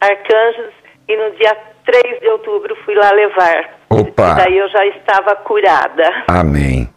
arcanjos 0.01 0.72
e 1.07 1.16
no 1.16 1.31
dia 1.33 1.55
3 1.85 2.20
de 2.20 2.29
outubro 2.29 2.75
fui 2.85 2.94
lá 2.94 3.11
levar. 3.12 3.79
Opa. 3.90 4.31
E 4.31 4.35
daí 4.37 4.59
eu 4.59 4.68
já 4.70 4.87
estava 4.87 5.37
curada. 5.37 6.25
Amém. 6.29 6.88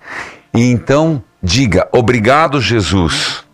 E 0.53 0.71
então, 0.71 1.21
diga, 1.45 1.87
obrigado, 1.93 2.59
Jesus, 2.59 3.45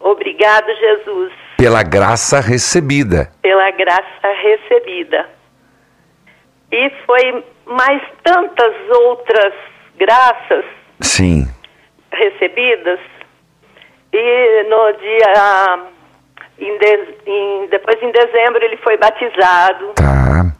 Obrigado, 0.00 0.66
Jesus. 0.74 1.32
pela 1.56 1.82
graça 1.82 2.40
recebida. 2.40 3.30
pela 3.42 3.70
graça 3.72 4.28
recebida. 4.42 5.28
E 6.72 6.90
foi 7.06 7.44
mais 7.66 8.02
tantas 8.24 8.74
outras 8.90 9.52
graças 9.96 10.64
Sim. 11.00 11.46
recebidas. 12.12 12.98
E 14.12 14.62
no 14.68 14.92
dia. 14.98 15.92
Em 16.58 16.78
de- 16.78 17.16
em- 17.26 17.66
depois, 17.70 18.00
em 18.02 18.10
dezembro, 18.12 18.62
ele 18.64 18.76
foi 18.78 18.96
batizado. 18.96 19.92
Tá. 19.94 20.52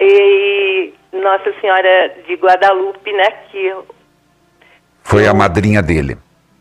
E 0.00 0.92
Nossa 1.12 1.52
Senhora 1.60 2.14
de 2.26 2.34
Guadalupe, 2.34 3.12
né? 3.12 3.30
Que 3.50 3.74
Foi 5.08 5.26
a 5.26 5.32
madrinha 5.34 5.82
dele. 5.82 6.16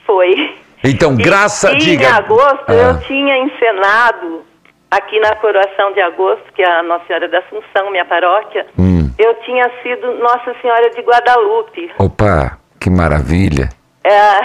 foi. 0.06 0.56
Então, 0.84 1.16
graça, 1.16 1.74
e, 1.74 1.78
diga. 1.78 2.06
Em 2.06 2.12
agosto 2.12 2.64
Ah. 2.70 2.74
eu 2.74 3.00
tinha 3.02 3.38
encenado 3.40 4.46
aqui 4.92 5.20
na 5.20 5.36
coroação 5.36 5.92
de 5.94 6.00
agosto, 6.02 6.44
que 6.56 6.62
é 6.62 6.80
a 6.80 6.84
Nossa 6.84 7.06
Senhora 7.08 7.28
da 7.28 7.40
Assunção, 7.40 7.92
minha 7.92 8.06
paróquia, 8.06 8.66
Hum. 8.80 9.12
eu 9.20 9.34
tinha 9.44 9.70
sido 9.84 10.14
Nossa 10.20 10.56
Senhora 10.62 10.90
de 10.92 11.02
Guadalupe. 11.02 11.92
Opa, 12.00 12.58
que 12.80 12.90
maravilha. 12.90 13.68
É, 14.04 14.40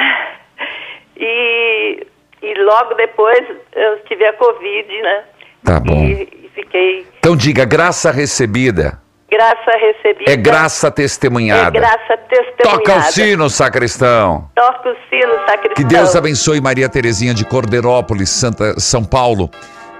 e, 1.16 2.06
e 2.42 2.54
logo 2.64 2.94
depois 2.94 3.40
eu 3.74 3.98
tive 4.08 4.24
a 4.26 4.32
Covid, 4.32 5.02
né? 5.02 5.22
Tá 5.64 5.78
bom. 5.78 6.02
E, 6.04 6.22
e 6.22 6.50
fiquei 6.54 7.06
Então, 7.18 7.36
diga, 7.36 7.64
graça 7.64 8.10
recebida 8.10 9.00
graça 9.33 9.71
recebida. 9.81 10.31
é 10.31 10.37
graça 10.37 10.87
É 10.88 10.90
testemunhada. 10.90 11.71
graça 11.71 12.16
testemunhada. 12.29 12.85
Toca 12.85 12.97
o 12.99 13.03
sino, 13.12 13.49
sacristão. 13.51 14.49
Toca 14.55 14.90
o 14.90 14.95
sino, 15.09 15.33
sacristão. 15.47 15.75
Que 15.75 15.85
Deus 15.85 16.14
abençoe 16.14 16.61
Maria 16.61 16.88
Terezinha 16.88 17.33
de 17.33 17.45
Cordeirópolis, 17.45 18.29
Santa, 18.31 18.79
São 18.79 19.03
Paulo. 19.05 19.51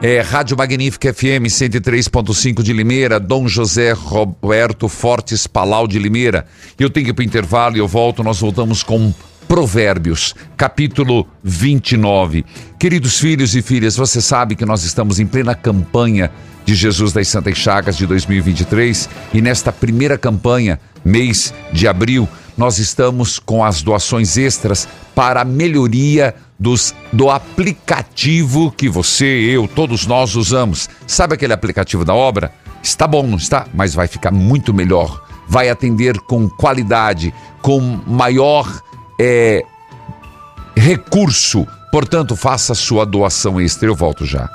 É, 0.03 0.21
Rádio 0.21 0.57
Magnífica 0.57 1.15
FM 1.15 1.47
103.5 1.47 2.61
de 2.63 2.73
Limeira, 2.73 3.21
Dom 3.21 3.47
José 3.47 3.93
Roberto 3.93 4.89
Fortes 4.89 5.47
Palau 5.47 5.87
de 5.87 5.99
Limeira. 5.99 6.45
Eu 6.79 6.91
tenho 6.91 7.07
que 7.07 7.11
ir 7.13 7.15
para 7.15 7.23
o 7.23 7.25
intervalo 7.25 7.77
e 7.77 7.79
eu 7.79 7.87
volto, 7.87 8.23
nós 8.25 8.41
voltamos 8.41 8.83
com 8.83 9.13
Provérbios, 9.49 10.35
capítulo 10.57 11.27
29. 11.43 12.45
Queridos 12.79 13.19
filhos 13.19 13.55
e 13.55 13.63
filhas, 13.63 13.97
você 13.97 14.21
sabe 14.21 14.57
que 14.57 14.65
nós 14.65 14.85
estamos 14.85 15.19
em 15.19 15.27
plena 15.27 15.55
campanha 15.55 16.31
de 16.65 16.75
Jesus 16.75 17.13
das 17.13 17.29
Santas 17.29 17.57
Chagas 17.59 17.97
de 17.97 18.07
2023 18.07 19.09
e 19.35 19.43
nesta 19.43 19.73
primeira 19.73 20.17
campanha, 20.17 20.81
mês 21.05 21.53
de 21.73 21.89
abril, 21.89 22.29
nós 22.57 22.79
estamos 22.79 23.39
com 23.39 23.65
as 23.65 23.83
doações 23.83 24.37
extras 24.37 24.87
para 25.15 25.41
a 25.41 25.45
melhoria 25.45 26.35
dos, 26.59 26.95
do 27.13 27.31
aplicativo 27.31 28.71
que 28.71 28.89
você, 28.89 29.25
eu, 29.25 29.67
todos 29.67 30.07
nós 30.07 30.37
usamos. 30.37 30.89
Sabe 31.07 31.35
aquele 31.35 31.53
aplicativo 31.53 32.05
da 32.05 32.15
obra? 32.15 32.53
Está 32.83 33.07
bom, 33.07 33.27
não 33.27 33.37
está? 33.37 33.67
Mas 33.75 33.95
vai 33.95 34.07
ficar 34.07 34.31
muito 34.31 34.73
melhor. 34.73 35.25
Vai 35.49 35.69
atender 35.69 36.19
com 36.21 36.49
qualidade, 36.49 37.35
com 37.61 37.81
maior 38.07 38.83
é, 39.23 39.63
recurso. 40.77 41.67
Portanto, 41.93 42.35
faça 42.35 42.75
sua 42.75 43.07
doação 43.07 43.61
extra. 43.61 43.89
Eu 43.89 43.95
volto 43.95 44.27
já. 44.27 44.51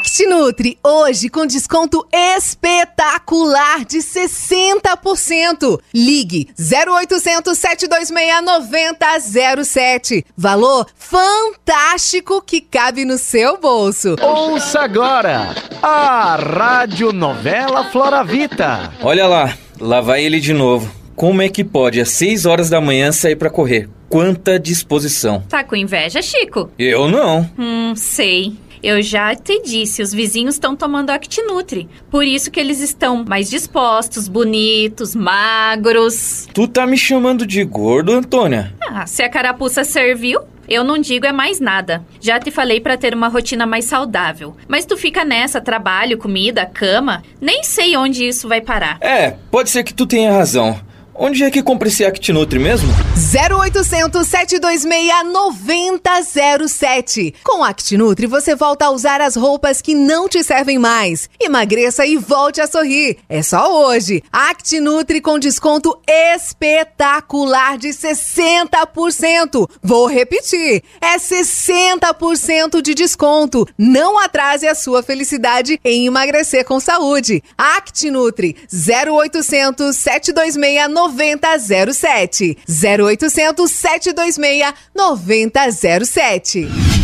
ActiNutri, 0.00 0.78
hoje 0.82 1.28
com 1.28 1.44
desconto 1.44 2.06
espetacular 2.10 3.84
de 3.84 3.98
60%. 3.98 5.78
Ligue 5.94 6.48
0800 6.58 7.58
726 7.58 8.42
9007. 8.42 10.24
Valor 10.34 10.86
fantástico 10.96 12.40
que 12.40 12.62
cabe 12.62 13.04
no 13.04 13.18
seu 13.18 13.60
bolso. 13.60 14.16
Ouça 14.22 14.80
agora 14.80 15.54
a 15.82 16.36
Rádio 16.36 17.12
Novela 17.12 17.84
Floravita. 17.90 18.90
Olha 19.02 19.26
lá, 19.26 19.54
lá 19.78 20.00
vai 20.00 20.24
ele 20.24 20.40
de 20.40 20.54
novo. 20.54 20.90
Como 21.14 21.42
é 21.42 21.50
que 21.50 21.62
pode 21.62 22.00
às 22.00 22.08
6 22.08 22.46
horas 22.46 22.70
da 22.70 22.80
manhã 22.80 23.12
sair 23.12 23.36
para 23.36 23.50
correr? 23.50 23.86
Quanta 24.10 24.58
disposição. 24.58 25.40
Tá 25.48 25.62
com 25.62 25.76
inveja, 25.76 26.20
Chico? 26.20 26.68
Eu 26.76 27.08
não. 27.08 27.48
Hum, 27.56 27.94
sei. 27.94 28.54
Eu 28.82 29.00
já 29.02 29.36
te 29.36 29.62
disse, 29.62 30.02
os 30.02 30.12
vizinhos 30.12 30.56
estão 30.56 30.74
tomando 30.74 31.10
Actinutri. 31.10 31.88
Por 32.10 32.24
isso 32.24 32.50
que 32.50 32.58
eles 32.58 32.80
estão 32.80 33.24
mais 33.24 33.48
dispostos, 33.48 34.26
bonitos, 34.26 35.14
magros. 35.14 36.48
Tu 36.52 36.66
tá 36.66 36.86
me 36.86 36.96
chamando 36.96 37.46
de 37.46 37.62
gordo, 37.62 38.12
Antônia? 38.12 38.74
Ah, 38.80 39.06
se 39.06 39.22
a 39.22 39.28
carapuça 39.28 39.84
serviu, 39.84 40.40
eu 40.66 40.82
não 40.82 40.98
digo 40.98 41.26
é 41.26 41.32
mais 41.32 41.60
nada. 41.60 42.02
Já 42.20 42.40
te 42.40 42.50
falei 42.50 42.80
para 42.80 42.96
ter 42.96 43.14
uma 43.14 43.28
rotina 43.28 43.64
mais 43.64 43.84
saudável. 43.84 44.56
Mas 44.66 44.84
tu 44.84 44.96
fica 44.96 45.24
nessa, 45.24 45.60
trabalho, 45.60 46.18
comida, 46.18 46.66
cama. 46.66 47.22
Nem 47.40 47.62
sei 47.62 47.96
onde 47.96 48.26
isso 48.26 48.48
vai 48.48 48.60
parar. 48.60 48.96
É, 49.00 49.36
pode 49.52 49.70
ser 49.70 49.84
que 49.84 49.94
tu 49.94 50.04
tenha 50.04 50.32
razão. 50.32 50.80
Onde 51.22 51.44
é 51.44 51.50
que 51.50 51.62
compra 51.62 51.88
esse 51.88 52.02
ActiNutri 52.02 52.58
mesmo? 52.58 52.88
0800 53.14 54.26
726 54.26 55.12
9007. 55.30 57.34
Com 57.44 57.62
ActiNutri 57.62 58.26
você 58.26 58.54
volta 58.54 58.86
a 58.86 58.90
usar 58.90 59.20
as 59.20 59.36
roupas 59.36 59.82
que 59.82 59.94
não 59.94 60.30
te 60.30 60.42
servem 60.42 60.78
mais. 60.78 61.28
Emagreça 61.38 62.06
e 62.06 62.16
volte 62.16 62.62
a 62.62 62.66
sorrir. 62.66 63.18
É 63.28 63.42
só 63.42 63.86
hoje. 63.86 64.22
ActiNutri 64.32 65.20
com 65.20 65.38
desconto 65.38 65.94
espetacular 66.08 67.76
de 67.76 67.88
60%. 67.88 69.68
Vou 69.82 70.06
repetir. 70.06 70.82
É 71.02 71.18
60% 71.18 72.80
de 72.80 72.94
desconto. 72.94 73.68
Não 73.76 74.18
atrase 74.18 74.66
a 74.66 74.74
sua 74.74 75.02
felicidade 75.02 75.78
em 75.84 76.06
emagrecer 76.06 76.64
com 76.64 76.80
saúde. 76.80 77.42
ActiNutri 77.58 78.56
0800 78.72 79.94
726 79.94 80.88
9007. 80.88 81.09
9007. 81.10 82.56
0800 82.66 83.68
726 83.68 84.72
9007. 84.94 86.99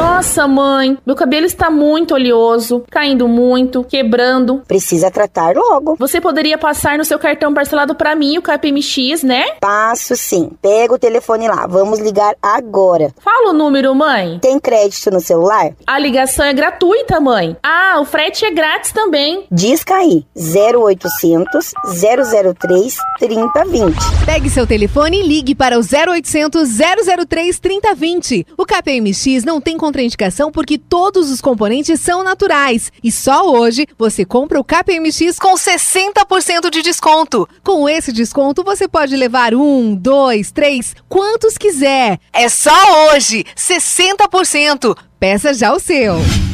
Nossa, 0.00 0.48
mãe, 0.48 0.96
meu 1.04 1.14
cabelo 1.14 1.44
está 1.44 1.68
muito 1.68 2.14
oleoso, 2.14 2.82
caindo 2.90 3.28
muito, 3.28 3.84
quebrando. 3.84 4.62
Precisa 4.66 5.10
tratar 5.10 5.54
logo. 5.54 5.94
Você 5.98 6.22
poderia 6.22 6.56
passar 6.56 6.96
no 6.96 7.04
seu 7.04 7.18
cartão 7.18 7.52
parcelado 7.52 7.94
para 7.94 8.16
mim, 8.16 8.38
o 8.38 8.42
KPMX, 8.42 9.22
né? 9.22 9.44
Passo 9.60 10.16
sim. 10.16 10.52
Pega 10.62 10.94
o 10.94 10.98
telefone 10.98 11.48
lá. 11.48 11.66
Vamos 11.66 11.98
ligar 11.98 12.34
agora. 12.40 13.12
Fala 13.22 13.50
o 13.50 13.52
número, 13.52 13.94
mãe. 13.94 14.38
Tem 14.40 14.58
crédito 14.58 15.10
no 15.10 15.20
celular? 15.20 15.72
A 15.86 15.98
ligação 15.98 16.46
é 16.46 16.54
gratuita, 16.54 17.20
mãe. 17.20 17.54
Ah, 17.62 17.98
o 18.00 18.06
frete 18.06 18.46
é 18.46 18.50
grátis 18.50 18.92
também. 18.92 19.44
Disca 19.52 19.96
aí. 19.96 20.24
0800 20.34 21.72
003 22.58 22.96
3020. 23.18 23.96
Pegue 24.24 24.48
seu 24.48 24.66
telefone 24.66 25.20
e 25.20 25.26
ligue 25.28 25.54
para 25.54 25.78
o 25.78 25.82
0800 25.82 26.70
003 27.28 27.58
3020. 27.58 28.46
O 28.56 28.64
KPMX 28.64 29.44
não 29.44 29.60
tem 29.60 29.76
contraindicação 29.90 30.52
porque 30.52 30.78
todos 30.78 31.30
os 31.30 31.40
componentes 31.40 32.00
são 32.00 32.22
naturais. 32.22 32.92
E 33.02 33.10
só 33.10 33.50
hoje 33.50 33.86
você 33.98 34.24
compra 34.24 34.60
o 34.60 34.64
KPMX 34.64 35.38
com 35.38 35.54
60% 35.54 36.70
de 36.70 36.82
desconto. 36.82 37.48
Com 37.62 37.88
esse 37.88 38.12
desconto 38.12 38.62
você 38.62 38.86
pode 38.86 39.16
levar 39.16 39.52
um, 39.54 39.94
dois, 39.94 40.52
três, 40.52 40.94
quantos 41.08 41.58
quiser. 41.58 42.18
É 42.32 42.48
só 42.48 43.10
hoje, 43.12 43.44
60%. 43.56 44.96
Peça 45.18 45.52
já 45.52 45.74
o 45.74 45.80
seu. 45.80 46.49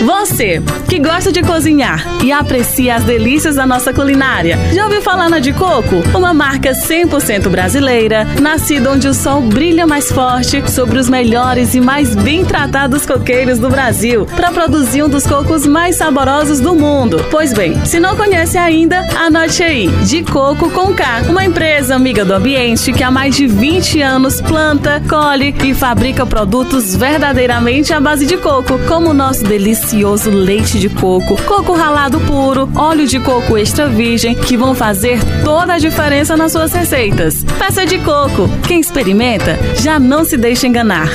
Você 0.00 0.62
que 0.88 0.98
gosta 0.98 1.32
de 1.32 1.42
cozinhar 1.42 2.04
e 2.24 2.30
aprecia 2.30 2.94
as 2.94 3.04
delícias 3.04 3.56
da 3.56 3.66
nossa 3.66 3.92
culinária, 3.92 4.56
já 4.72 4.84
ouviu 4.84 5.02
falar 5.02 5.28
na 5.28 5.38
de 5.38 5.52
coco? 5.52 5.96
Uma 6.14 6.32
marca 6.32 6.72
100% 6.72 7.48
brasileira, 7.48 8.24
nascida 8.40 8.90
onde 8.90 9.08
o 9.08 9.14
sol 9.14 9.40
brilha 9.42 9.86
mais 9.86 10.10
forte 10.10 10.62
sobre 10.70 10.98
os 10.98 11.08
melhores 11.08 11.74
e 11.74 11.80
mais 11.80 12.14
bem 12.14 12.44
tratados 12.44 13.04
coqueiros 13.04 13.58
do 13.58 13.68
Brasil, 13.68 14.24
para 14.36 14.52
produzir 14.52 15.02
um 15.02 15.08
dos 15.08 15.26
cocos 15.26 15.66
mais 15.66 15.96
saborosos 15.96 16.60
do 16.60 16.74
mundo. 16.74 17.24
Pois 17.30 17.52
bem, 17.52 17.84
se 17.84 17.98
não 17.98 18.16
conhece 18.16 18.56
ainda, 18.56 19.00
anote 19.16 19.62
aí: 19.62 19.88
De 20.04 20.22
Coco 20.22 20.70
com 20.70 20.94
K, 20.94 21.22
uma 21.28 21.44
empresa 21.44 21.96
amiga 21.96 22.24
do 22.24 22.34
ambiente 22.34 22.92
que 22.92 23.02
há 23.02 23.10
mais 23.10 23.34
de 23.34 23.46
20 23.46 24.00
anos 24.00 24.40
planta, 24.40 25.02
colhe 25.08 25.54
e 25.64 25.74
fabrica 25.74 26.24
produtos 26.24 26.94
verdadeiramente 26.94 27.92
à 27.92 28.00
base 28.00 28.24
de 28.24 28.36
coco, 28.36 28.78
como 28.98 29.10
o 29.10 29.14
nosso 29.14 29.44
delicioso 29.44 30.28
leite 30.28 30.76
de 30.76 30.88
coco, 30.88 31.40
coco 31.44 31.72
ralado 31.72 32.18
puro, 32.18 32.68
óleo 32.74 33.06
de 33.06 33.20
coco 33.20 33.56
extra 33.56 33.86
virgem, 33.86 34.34
que 34.34 34.56
vão 34.56 34.74
fazer 34.74 35.20
toda 35.44 35.74
a 35.74 35.78
diferença 35.78 36.36
nas 36.36 36.50
suas 36.50 36.72
receitas. 36.72 37.44
Peça 37.44 37.86
de 37.86 38.00
coco. 38.00 38.48
Quem 38.66 38.80
experimenta 38.80 39.56
já 39.76 40.00
não 40.00 40.24
se 40.24 40.36
deixa 40.36 40.66
enganar. 40.66 41.08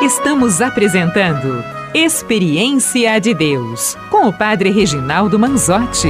Estamos 0.00 0.62
apresentando 0.62 1.62
Experiência 1.92 3.20
de 3.20 3.34
Deus 3.34 3.94
com 4.10 4.26
o 4.26 4.32
Padre 4.32 4.70
Reginaldo 4.70 5.38
Manzotti. 5.38 6.08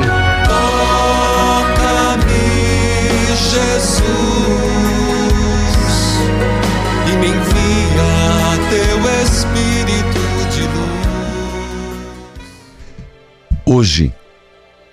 Hoje 13.67 14.15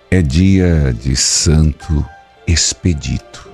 é 0.09 0.21
dia 0.21 0.95
de 0.97 1.13
Santo 1.13 2.05
Expedito. 2.47 3.49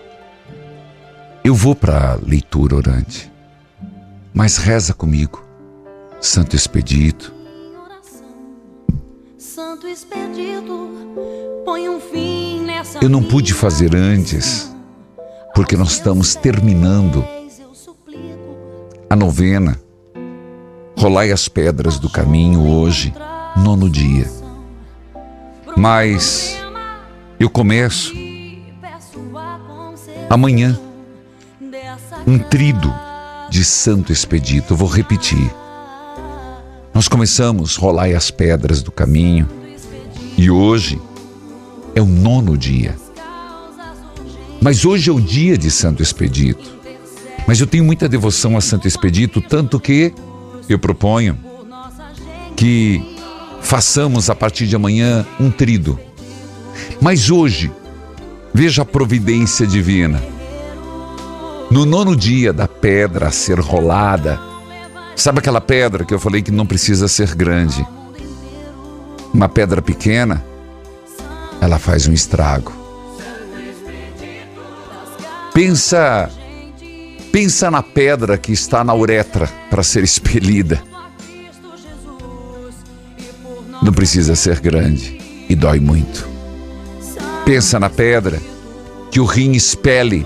Eu 1.44 1.56
vou 1.56 1.74
para 1.74 2.12
a 2.12 2.16
leitura 2.16 2.76
orante, 2.76 3.32
mas 4.32 4.58
reza 4.58 4.94
comigo, 4.94 5.44
Santo 6.22 6.56
Expedito. 6.56 7.34
Santo 9.40 9.88
Expedito, 9.88 10.88
põe 11.66 11.90
um 11.90 12.00
fim 12.00 12.62
nessa 12.62 13.00
Eu 13.04 13.10
não 13.10 13.24
pude 13.24 13.56
fazer 13.56 13.96
antes, 13.96 14.72
porque 15.56 15.76
nós 15.76 15.94
estamos 15.94 16.36
terminando 16.36 17.26
a 19.10 19.16
novena. 19.16 19.80
Rolai 20.96 21.32
as 21.32 21.48
pedras 21.48 21.98
do 21.98 22.08
caminho 22.08 22.68
hoje, 22.68 23.12
nono 23.56 23.90
dia. 23.90 24.37
Mas 25.78 26.58
eu 27.40 27.52
começo 27.52 28.12
amanhã 30.28 30.78
um 32.26 32.40
trido 32.40 32.92
de 33.52 33.64
Santo 33.64 34.12
Expedito. 34.12 34.74
Eu 34.74 34.78
vou 34.78 34.88
repetir. 34.88 35.54
Nós 36.96 37.08
começamos 37.08 37.76
rolai 37.76 38.16
as 38.16 38.32
pedras 38.32 38.82
do 38.82 38.92
caminho 38.92 39.48
e 40.36 40.50
hoje 40.50 41.00
é 41.94 42.02
o 42.02 42.08
nono 42.08 42.58
dia. 42.58 42.98
Mas 44.60 44.84
hoje 44.84 45.12
é 45.12 45.14
o 45.14 45.22
dia 45.22 45.56
de 45.60 45.70
Santo 45.70 46.02
Expedito. 46.02 46.76
Mas 47.48 47.62
eu 47.62 47.68
tenho 47.68 47.84
muita 47.84 48.10
devoção 48.10 48.58
a 48.58 48.62
Santo 48.62 48.88
Expedito, 48.88 49.42
tanto 49.42 49.80
que 49.80 50.12
eu 50.68 50.80
proponho 50.80 51.38
que 52.56 53.17
façamos 53.62 54.30
a 54.30 54.36
partir 54.36 54.68
de 54.68 54.76
amanhã 54.76 55.26
um 55.40 55.52
trido. 55.52 56.00
Mas 57.02 57.30
hoje, 57.30 57.72
veja 58.54 58.82
a 58.82 58.86
providência 58.86 59.68
divina. 59.68 60.22
No 61.70 61.86
nono 61.86 62.16
dia 62.16 62.54
da 62.54 62.68
pedra 62.68 63.28
a 63.28 63.32
ser 63.32 63.60
rolada, 63.60 64.40
sabe 65.16 65.40
aquela 65.40 65.60
pedra 65.60 66.06
que 66.06 66.14
eu 66.14 66.20
falei 66.20 66.42
que 66.42 66.52
não 66.52 66.66
precisa 66.66 67.08
ser 67.08 67.36
grande? 67.36 67.86
Uma 69.34 69.50
pedra 69.50 69.82
pequena, 69.82 70.44
ela 71.60 71.78
faz 71.78 72.08
um 72.08 72.14
estrago. 72.14 72.72
Pensa, 75.54 76.30
pensa 77.32 77.70
na 77.70 77.84
pedra 77.84 78.38
que 78.38 78.52
está 78.52 78.84
na 78.84 78.94
uretra 78.94 79.50
para 79.70 79.84
ser 79.84 80.04
expelida. 80.04 80.82
Não 83.82 83.94
precisa 83.94 84.36
ser 84.36 84.60
grande 84.60 85.18
e 85.50 85.56
dói 85.56 85.80
muito. 85.80 86.28
Pensa 87.46 87.80
na 87.80 87.90
pedra 87.90 88.42
que 89.12 89.20
o 89.20 89.26
rim 89.26 89.52
expele, 89.52 90.26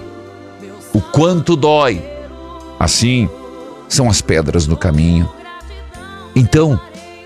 o 0.94 1.02
quanto 1.02 1.56
dói. 1.56 2.02
Assim 2.80 3.30
são 3.88 4.10
as 4.10 4.22
pedras 4.22 4.66
no 4.66 4.76
caminho. 4.76 5.30
Então, 6.36 6.80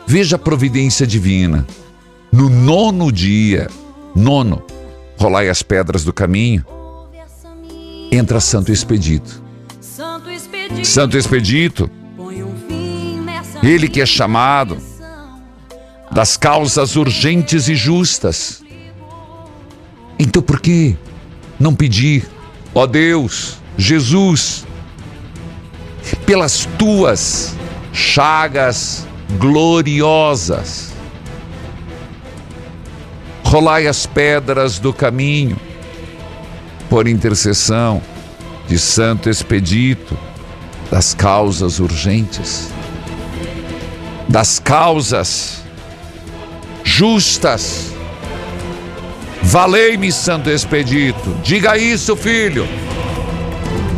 veja 0.06 0.36
a 0.36 0.40
providência 0.40 1.06
divina. 1.08 1.66
No 2.32 2.50
nono 2.50 3.12
dia, 3.12 3.70
nono, 4.14 4.64
rolai 5.18 5.48
as 5.48 5.64
pedras 5.64 6.04
do 6.04 6.12
caminho, 6.12 6.66
entra 8.12 8.40
Santo 8.40 8.72
Expedito. 8.72 9.42
Santo 10.84 11.18
Expedito, 11.18 11.90
ele 13.64 13.88
que 13.88 14.02
é 14.02 14.06
chamado 14.06 14.78
das 16.16 16.38
causas 16.38 16.96
urgentes 16.96 17.68
e 17.68 17.76
justas. 17.76 18.64
Então 20.18 20.42
por 20.42 20.62
que 20.62 20.96
não 21.60 21.76
pedir, 21.76 22.26
ó 22.74 22.88
Deus, 22.88 23.58
Jesus, 23.78 24.66
pelas 26.26 26.70
tuas 26.80 27.54
chagas 27.92 29.06
gloriosas. 29.38 30.94
Rolai 33.44 33.86
as 33.86 34.06
pedras 34.06 34.80
do 34.80 34.94
caminho, 34.94 35.60
por 36.90 37.10
intercessão 37.10 38.02
de 38.70 38.80
Santo 38.80 39.30
Expedito, 39.30 40.18
das 40.90 41.14
causas 41.14 41.80
urgentes, 41.80 42.70
das 44.30 44.60
causas 44.60 45.65
justas. 46.86 47.92
Valei-me, 49.42 50.12
Santo 50.12 50.50
Expedito. 50.50 51.36
Diga 51.44 51.78
isso, 51.78 52.16
filho. 52.16 52.66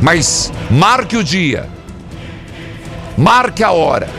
Mas 0.01 0.51
marque 0.71 1.17
o 1.17 1.23
dia. 1.23 1.69
Marque 3.17 3.63
a 3.63 3.71
hora. 3.71 4.09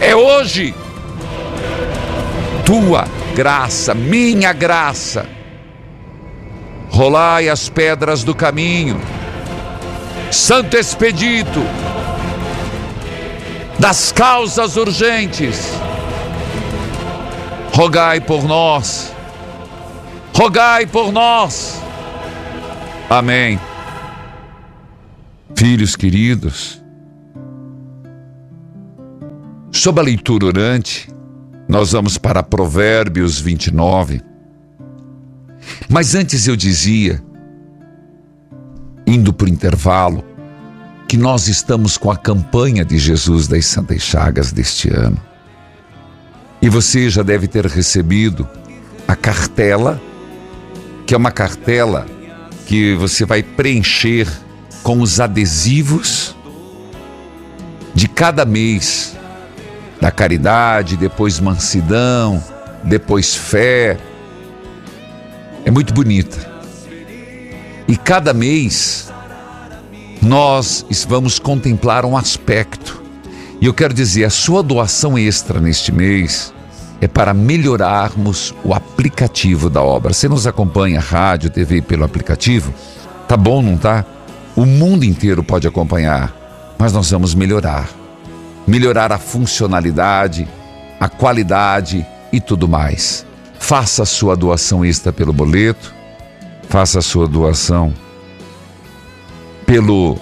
É 0.00 0.14
hoje. 0.14 0.74
Tua 2.64 3.06
graça, 3.34 3.94
minha 3.94 4.52
graça. 4.52 5.26
Rolai 6.90 7.48
as 7.48 7.68
pedras 7.68 8.22
do 8.22 8.34
caminho. 8.34 9.00
Santo 10.30 10.76
Expedito. 10.76 11.62
Das 13.78 14.12
causas 14.12 14.76
urgentes. 14.76 15.85
Rogai 17.76 18.22
por 18.22 18.42
nós. 18.42 19.12
Rogai 20.34 20.86
por 20.86 21.12
nós. 21.12 21.78
Amém. 23.10 23.60
Filhos 25.54 25.94
queridos, 25.94 26.82
sob 29.70 30.00
a 30.00 30.02
leitura 30.02 30.46
orante, 30.46 31.10
nós 31.68 31.92
vamos 31.92 32.16
para 32.16 32.42
Provérbios 32.42 33.38
29. 33.38 34.22
Mas 35.86 36.14
antes 36.14 36.48
eu 36.48 36.56
dizia, 36.56 37.22
indo 39.06 39.34
para 39.34 39.48
o 39.48 39.50
intervalo, 39.50 40.24
que 41.06 41.18
nós 41.18 41.46
estamos 41.46 41.98
com 41.98 42.10
a 42.10 42.16
campanha 42.16 42.86
de 42.86 42.96
Jesus 42.96 43.46
das 43.46 43.66
Santas 43.66 44.00
Chagas 44.00 44.50
deste 44.50 44.88
ano. 44.88 45.20
E 46.60 46.68
você 46.68 47.08
já 47.10 47.22
deve 47.22 47.46
ter 47.46 47.66
recebido 47.66 48.48
a 49.06 49.14
cartela, 49.14 50.00
que 51.06 51.14
é 51.14 51.16
uma 51.16 51.30
cartela 51.30 52.06
que 52.66 52.94
você 52.94 53.24
vai 53.24 53.42
preencher 53.42 54.26
com 54.82 55.00
os 55.00 55.20
adesivos 55.20 56.34
de 57.94 58.08
cada 58.08 58.44
mês 58.44 59.16
da 60.00 60.10
caridade, 60.10 60.96
depois 60.96 61.40
mansidão, 61.40 62.42
depois 62.84 63.34
fé. 63.34 63.98
É 65.64 65.70
muito 65.70 65.94
bonita. 65.94 66.54
E 67.88 67.96
cada 67.96 68.34
mês 68.34 69.12
nós 70.20 70.84
vamos 71.08 71.38
contemplar 71.38 72.04
um 72.04 72.16
aspecto. 72.16 73.02
E 73.60 73.66
eu 73.66 73.74
quero 73.74 73.94
dizer, 73.94 74.24
a 74.24 74.30
sua 74.30 74.62
doação 74.62 75.18
extra 75.18 75.60
neste 75.60 75.90
mês 75.90 76.52
é 77.00 77.08
para 77.08 77.32
melhorarmos 77.32 78.54
o 78.62 78.74
aplicativo 78.74 79.70
da 79.70 79.82
obra. 79.82 80.12
Você 80.12 80.28
nos 80.28 80.46
acompanha 80.46 81.00
rádio, 81.00 81.50
TV 81.50 81.80
pelo 81.80 82.04
aplicativo? 82.04 82.72
Tá 83.26 83.36
bom, 83.36 83.62
não 83.62 83.76
tá? 83.76 84.04
O 84.54 84.64
mundo 84.64 85.04
inteiro 85.04 85.42
pode 85.42 85.66
acompanhar, 85.66 86.34
mas 86.78 86.92
nós 86.92 87.10
vamos 87.10 87.34
melhorar. 87.34 87.88
Melhorar 88.66 89.12
a 89.12 89.18
funcionalidade, 89.18 90.46
a 91.00 91.08
qualidade 91.08 92.06
e 92.32 92.40
tudo 92.40 92.68
mais. 92.68 93.24
Faça 93.58 94.02
a 94.02 94.06
sua 94.06 94.36
doação 94.36 94.84
extra 94.84 95.12
pelo 95.12 95.32
boleto, 95.32 95.94
faça 96.68 96.98
a 96.98 97.02
sua 97.02 97.26
doação 97.26 97.92
pelo 99.64 100.18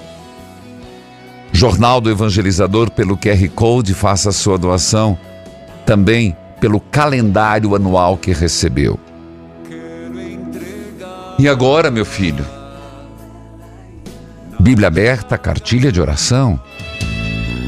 Jornal 1.54 2.00
do 2.00 2.10
Evangelizador, 2.10 2.90
pelo 2.90 3.16
QR 3.16 3.48
Code, 3.54 3.94
faça 3.94 4.30
a 4.30 4.32
sua 4.32 4.58
doação 4.58 5.16
também 5.86 6.36
pelo 6.60 6.80
calendário 6.80 7.76
anual 7.76 8.16
que 8.16 8.32
recebeu. 8.32 8.98
E 11.38 11.48
agora, 11.48 11.92
meu 11.92 12.04
filho? 12.04 12.44
Bíblia 14.58 14.88
aberta, 14.88 15.38
cartilha 15.38 15.92
de 15.92 16.00
oração. 16.00 16.58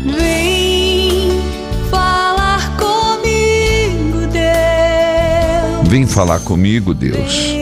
Vem 0.05 1.41
falar 1.89 2.77
comigo, 2.77 4.27
Deus. 4.33 5.89
Vem 5.89 6.07
falar 6.07 6.41
comigo, 6.41 6.93
Deus. 6.93 7.56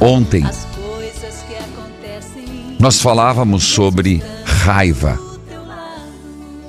Ontem 0.00 0.42
nós 2.78 3.02
falávamos 3.02 3.64
sobre 3.64 4.22
raiva 4.42 5.18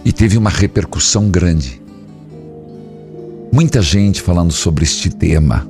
e 0.04 0.12
teve 0.12 0.38
uma 0.38 0.50
repercussão 0.50 1.30
grande. 1.30 1.82
Muita 3.54 3.82
gente 3.82 4.22
falando 4.22 4.52
sobre 4.52 4.84
este 4.84 5.10
tema. 5.10 5.66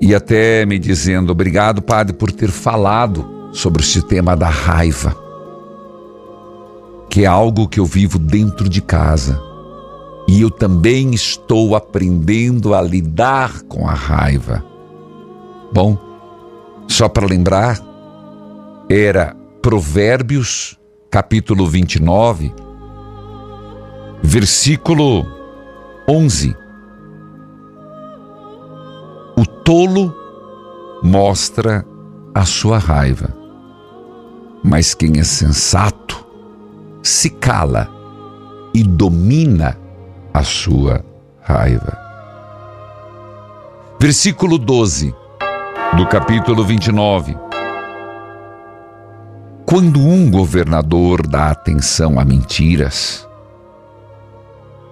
E 0.00 0.14
até 0.14 0.64
me 0.64 0.78
dizendo 0.78 1.32
obrigado, 1.32 1.82
padre, 1.82 2.14
por 2.14 2.30
ter 2.30 2.50
falado 2.50 3.50
sobre 3.52 3.82
este 3.82 4.00
tema 4.02 4.36
da 4.36 4.48
raiva, 4.48 5.16
que 7.10 7.24
é 7.24 7.26
algo 7.26 7.68
que 7.68 7.80
eu 7.80 7.84
vivo 7.84 8.20
dentro 8.20 8.68
de 8.68 8.80
casa. 8.80 9.49
E 10.30 10.42
eu 10.42 10.48
também 10.48 11.10
estou 11.12 11.74
aprendendo 11.74 12.72
a 12.72 12.80
lidar 12.80 13.62
com 13.62 13.88
a 13.88 13.92
raiva. 13.92 14.64
Bom, 15.72 15.98
só 16.86 17.08
para 17.08 17.26
lembrar, 17.26 17.80
era 18.88 19.34
Provérbios, 19.60 20.78
capítulo 21.10 21.66
29, 21.66 22.54
versículo 24.22 25.26
11. 26.08 26.56
O 29.36 29.44
tolo 29.44 30.14
mostra 31.02 31.84
a 32.32 32.44
sua 32.44 32.78
raiva, 32.78 33.36
mas 34.62 34.94
quem 34.94 35.18
é 35.18 35.24
sensato 35.24 36.24
se 37.02 37.30
cala 37.30 37.88
e 38.72 38.84
domina 38.84 39.79
a 40.32 40.42
sua 40.42 41.04
raiva. 41.42 41.98
Versículo 44.00 44.58
12 44.58 45.14
do 45.96 46.06
capítulo 46.06 46.64
29. 46.64 47.36
Quando 49.66 50.00
um 50.00 50.30
governador 50.30 51.26
dá 51.26 51.50
atenção 51.50 52.18
a 52.18 52.24
mentiras, 52.24 53.28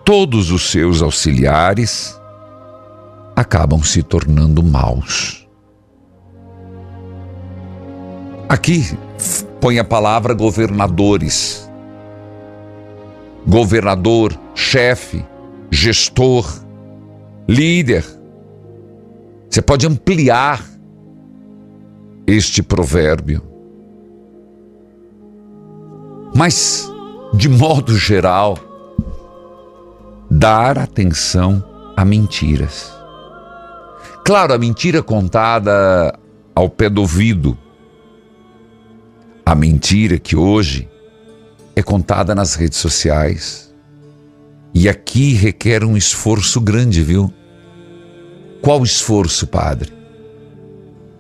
todos 0.04 0.50
os 0.50 0.70
seus 0.70 1.02
auxiliares 1.02 2.18
acabam 3.34 3.82
se 3.82 4.02
tornando 4.02 4.62
maus. 4.62 5.48
Aqui 8.48 8.98
põe 9.60 9.78
a 9.78 9.84
palavra 9.84 10.32
governadores. 10.32 11.67
Governador, 13.48 14.38
chefe, 14.54 15.24
gestor, 15.70 16.46
líder. 17.48 18.04
Você 19.48 19.62
pode 19.62 19.86
ampliar 19.86 20.62
este 22.26 22.62
provérbio. 22.62 23.42
Mas, 26.36 26.92
de 27.32 27.48
modo 27.48 27.96
geral, 27.96 28.58
dar 30.30 30.78
atenção 30.78 31.64
a 31.96 32.04
mentiras. 32.04 32.92
Claro, 34.26 34.52
a 34.52 34.58
mentira 34.58 35.02
contada 35.02 36.18
ao 36.54 36.68
pé 36.68 36.90
do 36.90 37.00
ouvido. 37.00 37.56
A 39.46 39.54
mentira 39.54 40.18
que 40.18 40.36
hoje 40.36 40.86
é 41.78 41.82
contada 41.82 42.34
nas 42.34 42.56
redes 42.56 42.78
sociais. 42.78 43.72
E 44.74 44.88
aqui 44.88 45.32
requer 45.34 45.84
um 45.84 45.96
esforço 45.96 46.60
grande, 46.60 47.02
viu? 47.02 47.32
Qual 48.60 48.82
esforço, 48.82 49.46
padre? 49.46 49.92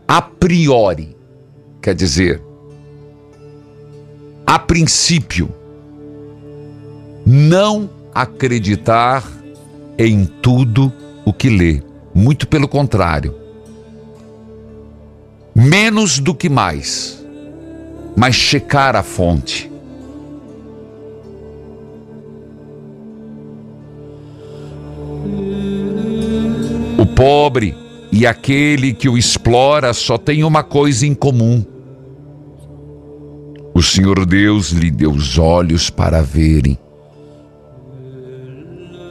A 0.06 0.20
priori, 0.20 1.16
quer 1.80 1.94
dizer, 1.94 2.42
a 4.44 4.58
princípio, 4.58 5.48
não 7.24 7.88
acreditar 8.12 9.22
em 9.96 10.24
tudo 10.24 10.92
o 11.24 11.32
que 11.32 11.48
lê. 11.48 11.82
Muito 12.12 12.48
pelo 12.48 12.66
contrário. 12.66 13.34
Menos 15.54 16.18
do 16.18 16.34
que 16.34 16.48
mais, 16.48 17.24
mas 18.16 18.34
checar 18.34 18.96
a 18.96 19.04
fonte. 19.04 19.77
O 26.98 27.06
pobre 27.06 27.74
e 28.12 28.26
aquele 28.26 28.92
que 28.92 29.08
o 29.08 29.16
explora 29.16 29.94
só 29.94 30.18
têm 30.18 30.44
uma 30.44 30.62
coisa 30.62 31.06
em 31.06 31.14
comum. 31.14 31.64
O 33.72 33.82
Senhor 33.82 34.26
Deus 34.26 34.70
lhe 34.72 34.90
deu 34.90 35.12
os 35.12 35.38
olhos 35.38 35.88
para 35.88 36.20
verem 36.20 36.78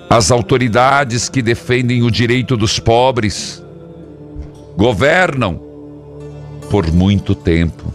as 0.09 0.31
autoridades 0.31 1.27
que 1.27 1.41
defendem 1.41 2.01
o 2.01 2.09
direito 2.09 2.55
dos 2.55 2.79
pobres 2.79 3.63
governam 4.77 5.61
por 6.69 6.91
muito 6.91 7.35
tempo. 7.35 7.93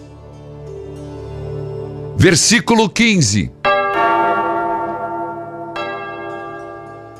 Versículo 2.16 2.88
15. 2.88 3.50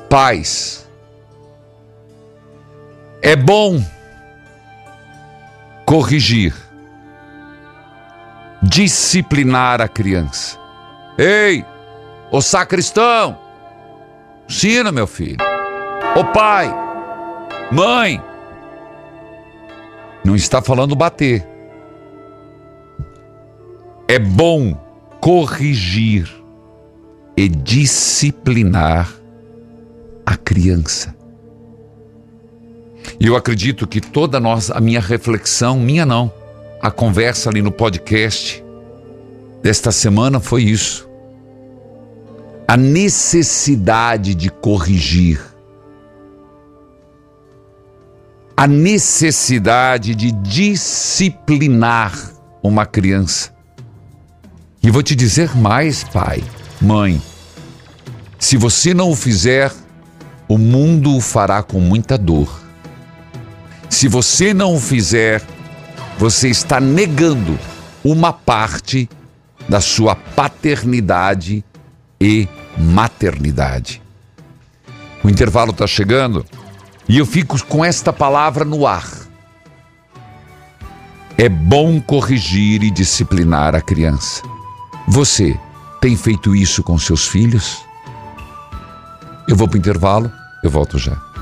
Pais. 0.09 0.82
É 3.23 3.35
bom 3.35 3.81
corrigir, 5.85 6.53
disciplinar 8.61 9.81
a 9.81 9.87
criança. 9.87 10.59
Ei, 11.17 11.65
o 12.29 12.41
sacristão, 12.41 13.37
Ensina, 14.49 14.91
meu 14.91 15.07
filho. 15.07 15.37
Ô 16.15 16.25
pai, 16.25 16.69
mãe, 17.71 18.21
não 20.23 20.35
está 20.35 20.61
falando 20.61 20.95
bater. 20.95 21.47
É 24.07 24.19
bom 24.19 24.75
corrigir 25.21 26.29
e 27.35 27.47
disciplinar 27.47 29.09
a 30.25 30.35
criança. 30.35 31.22
E 33.19 33.27
eu 33.27 33.35
acredito 33.35 33.87
que 33.87 34.01
toda 34.01 34.37
a, 34.37 34.77
a 34.77 34.81
minha 34.81 34.99
reflexão, 34.99 35.79
minha 35.79 36.05
não, 36.05 36.31
a 36.81 36.91
conversa 36.91 37.49
ali 37.49 37.61
no 37.61 37.71
podcast 37.71 38.63
desta 39.61 39.91
semana 39.91 40.39
foi 40.39 40.63
isso 40.63 41.13
a 42.67 42.77
necessidade 42.77 44.33
de 44.33 44.49
corrigir, 44.49 45.39
a 48.55 48.65
necessidade 48.65 50.15
de 50.15 50.31
disciplinar 50.31 52.17
uma 52.63 52.85
criança. 52.85 53.53
E 54.81 54.89
vou 54.89 55.03
te 55.03 55.15
dizer 55.15 55.55
mais, 55.55 56.03
pai, 56.03 56.43
mãe. 56.81 57.21
Se 58.39 58.57
você 58.57 58.93
não 58.93 59.11
o 59.11 59.15
fizer, 59.15 59.71
o 60.47 60.57
mundo 60.57 61.15
o 61.15 61.21
fará 61.21 61.61
com 61.61 61.79
muita 61.79 62.17
dor. 62.17 62.62
Se 63.93 64.07
você 64.07 64.55
não 64.55 64.75
o 64.75 64.79
fizer, 64.79 65.39
você 66.17 66.49
está 66.49 66.79
negando 66.79 67.59
uma 68.03 68.33
parte 68.33 69.07
da 69.69 69.79
sua 69.79 70.15
paternidade 70.15 71.63
e 72.19 72.49
maternidade. 72.75 74.01
O 75.23 75.29
intervalo 75.29 75.69
está 75.69 75.85
chegando 75.85 76.43
e 77.07 77.19
eu 77.19 77.25
fico 77.25 77.63
com 77.67 77.85
esta 77.85 78.11
palavra 78.11 78.65
no 78.65 78.87
ar. 78.87 79.07
É 81.37 81.47
bom 81.47 82.01
corrigir 82.01 82.81
e 82.81 82.89
disciplinar 82.89 83.75
a 83.75 83.79
criança. 83.79 84.41
Você 85.07 85.55
tem 86.01 86.17
feito 86.17 86.55
isso 86.55 86.81
com 86.81 86.97
seus 86.97 87.27
filhos? 87.27 87.85
Eu 89.47 89.55
vou 89.55 89.67
para 89.67 89.75
o 89.75 89.79
intervalo, 89.79 90.31
eu 90.63 90.71
volto 90.71 90.97
já. 90.97 91.32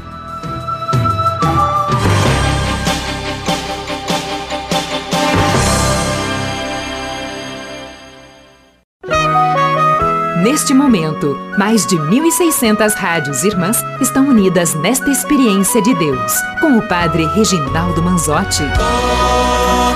Neste 10.51 10.73
momento, 10.73 11.39
mais 11.57 11.85
de 11.87 11.95
1.600 11.95 12.93
rádios 12.93 13.45
irmãs 13.45 13.77
estão 14.01 14.27
unidas 14.27 14.75
nesta 14.75 15.09
experiência 15.09 15.81
de 15.81 15.93
Deus, 15.93 16.33
com 16.59 16.77
o 16.77 16.85
Padre 16.89 17.25
Reginaldo 17.27 18.03
Manzotti. 18.03 18.61
Toca-me, 18.75 19.95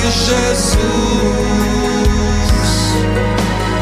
Jesus, 0.00 0.80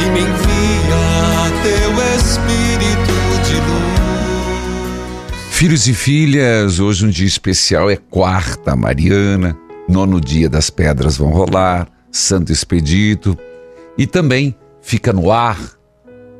e 0.00 0.10
me 0.10 0.22
envia 0.22 1.46
teu 1.62 1.92
Espírito 2.16 3.14
de 3.46 3.54
luz. 3.54 5.30
Filhos 5.50 5.86
e 5.86 5.94
filhas, 5.94 6.80
hoje 6.80 7.06
um 7.06 7.10
dia 7.10 7.28
especial 7.28 7.88
é 7.88 7.94
quarta 7.94 8.74
Mariana, 8.74 9.56
nono 9.88 10.20
dia 10.20 10.48
das 10.48 10.70
pedras 10.70 11.16
vão 11.16 11.30
rolar, 11.30 11.86
Santo 12.10 12.50
Expedito 12.50 13.38
e 13.96 14.08
também 14.08 14.56
fica 14.84 15.14
no 15.14 15.32
ar 15.32 15.58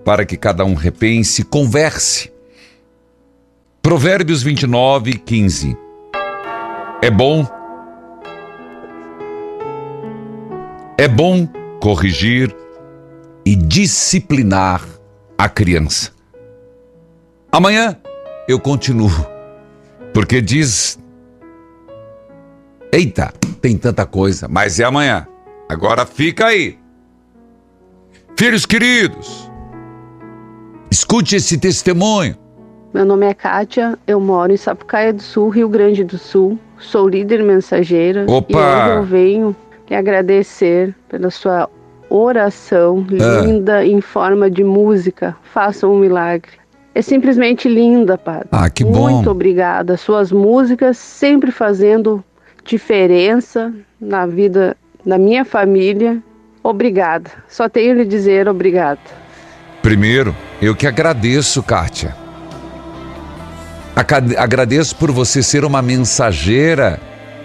para 0.04 0.26
que 0.26 0.36
cada 0.36 0.64
um 0.66 0.74
repense, 0.74 1.42
converse. 1.42 2.30
Provérbios 3.80 4.42
29, 4.42 5.14
15. 5.14 5.76
É 7.02 7.10
bom. 7.10 7.46
É 10.98 11.08
bom 11.08 11.48
corrigir 11.80 12.54
e 13.46 13.56
disciplinar 13.56 14.84
a 15.38 15.48
criança. 15.48 16.12
Amanhã 17.50 17.98
eu 18.46 18.60
continuo, 18.60 19.10
porque 20.12 20.42
diz. 20.42 20.98
Eita, 22.92 23.32
tem 23.60 23.76
tanta 23.76 24.06
coisa, 24.06 24.46
mas 24.48 24.78
é 24.78 24.84
amanhã. 24.84 25.26
Agora 25.68 26.06
fica 26.06 26.46
aí. 26.46 26.83
Filhos 28.36 28.66
queridos, 28.66 29.50
escute 30.90 31.36
esse 31.36 31.56
testemunho. 31.56 32.36
Meu 32.92 33.04
nome 33.04 33.26
é 33.26 33.34
Kátia, 33.34 33.98
eu 34.06 34.20
moro 34.20 34.52
em 34.52 34.56
Sapucaia 34.56 35.12
do 35.12 35.22
Sul, 35.22 35.48
Rio 35.48 35.68
Grande 35.68 36.04
do 36.04 36.18
Sul. 36.18 36.58
Sou 36.78 37.08
líder 37.08 37.42
mensageira. 37.42 38.24
Opa! 38.28 38.52
E 38.52 38.56
hoje 38.56 38.96
eu 38.96 39.02
venho 39.04 39.56
lhe 39.88 39.96
agradecer 39.96 40.94
pela 41.08 41.30
sua 41.30 41.68
oração 42.10 43.04
Ah. 43.20 43.44
linda 43.44 43.84
em 43.84 44.00
forma 44.00 44.50
de 44.50 44.62
música. 44.62 45.36
Faça 45.52 45.86
um 45.88 45.98
milagre. 45.98 46.52
É 46.94 47.02
simplesmente 47.02 47.68
linda, 47.68 48.16
Padre. 48.16 48.48
Ah, 48.52 48.70
que 48.70 48.84
bom. 48.84 49.10
Muito 49.10 49.30
obrigada. 49.30 49.96
Suas 49.96 50.30
músicas 50.30 50.96
sempre 50.98 51.50
fazendo 51.50 52.22
diferença 52.64 53.72
na 54.00 54.26
vida 54.26 54.76
da 55.04 55.18
minha 55.18 55.44
família. 55.44 56.22
Obrigada. 56.64 57.30
Só 57.46 57.68
tenho 57.68 57.94
lhe 57.94 58.06
dizer 58.06 58.48
obrigada. 58.48 58.98
Primeiro, 59.82 60.34
eu 60.62 60.74
que 60.74 60.86
agradeço, 60.86 61.62
Kátia. 61.62 62.16
Agradeço 64.38 64.96
por 64.96 65.12
você 65.12 65.42
ser 65.42 65.62
uma 65.62 65.82
mensageira 65.82 66.98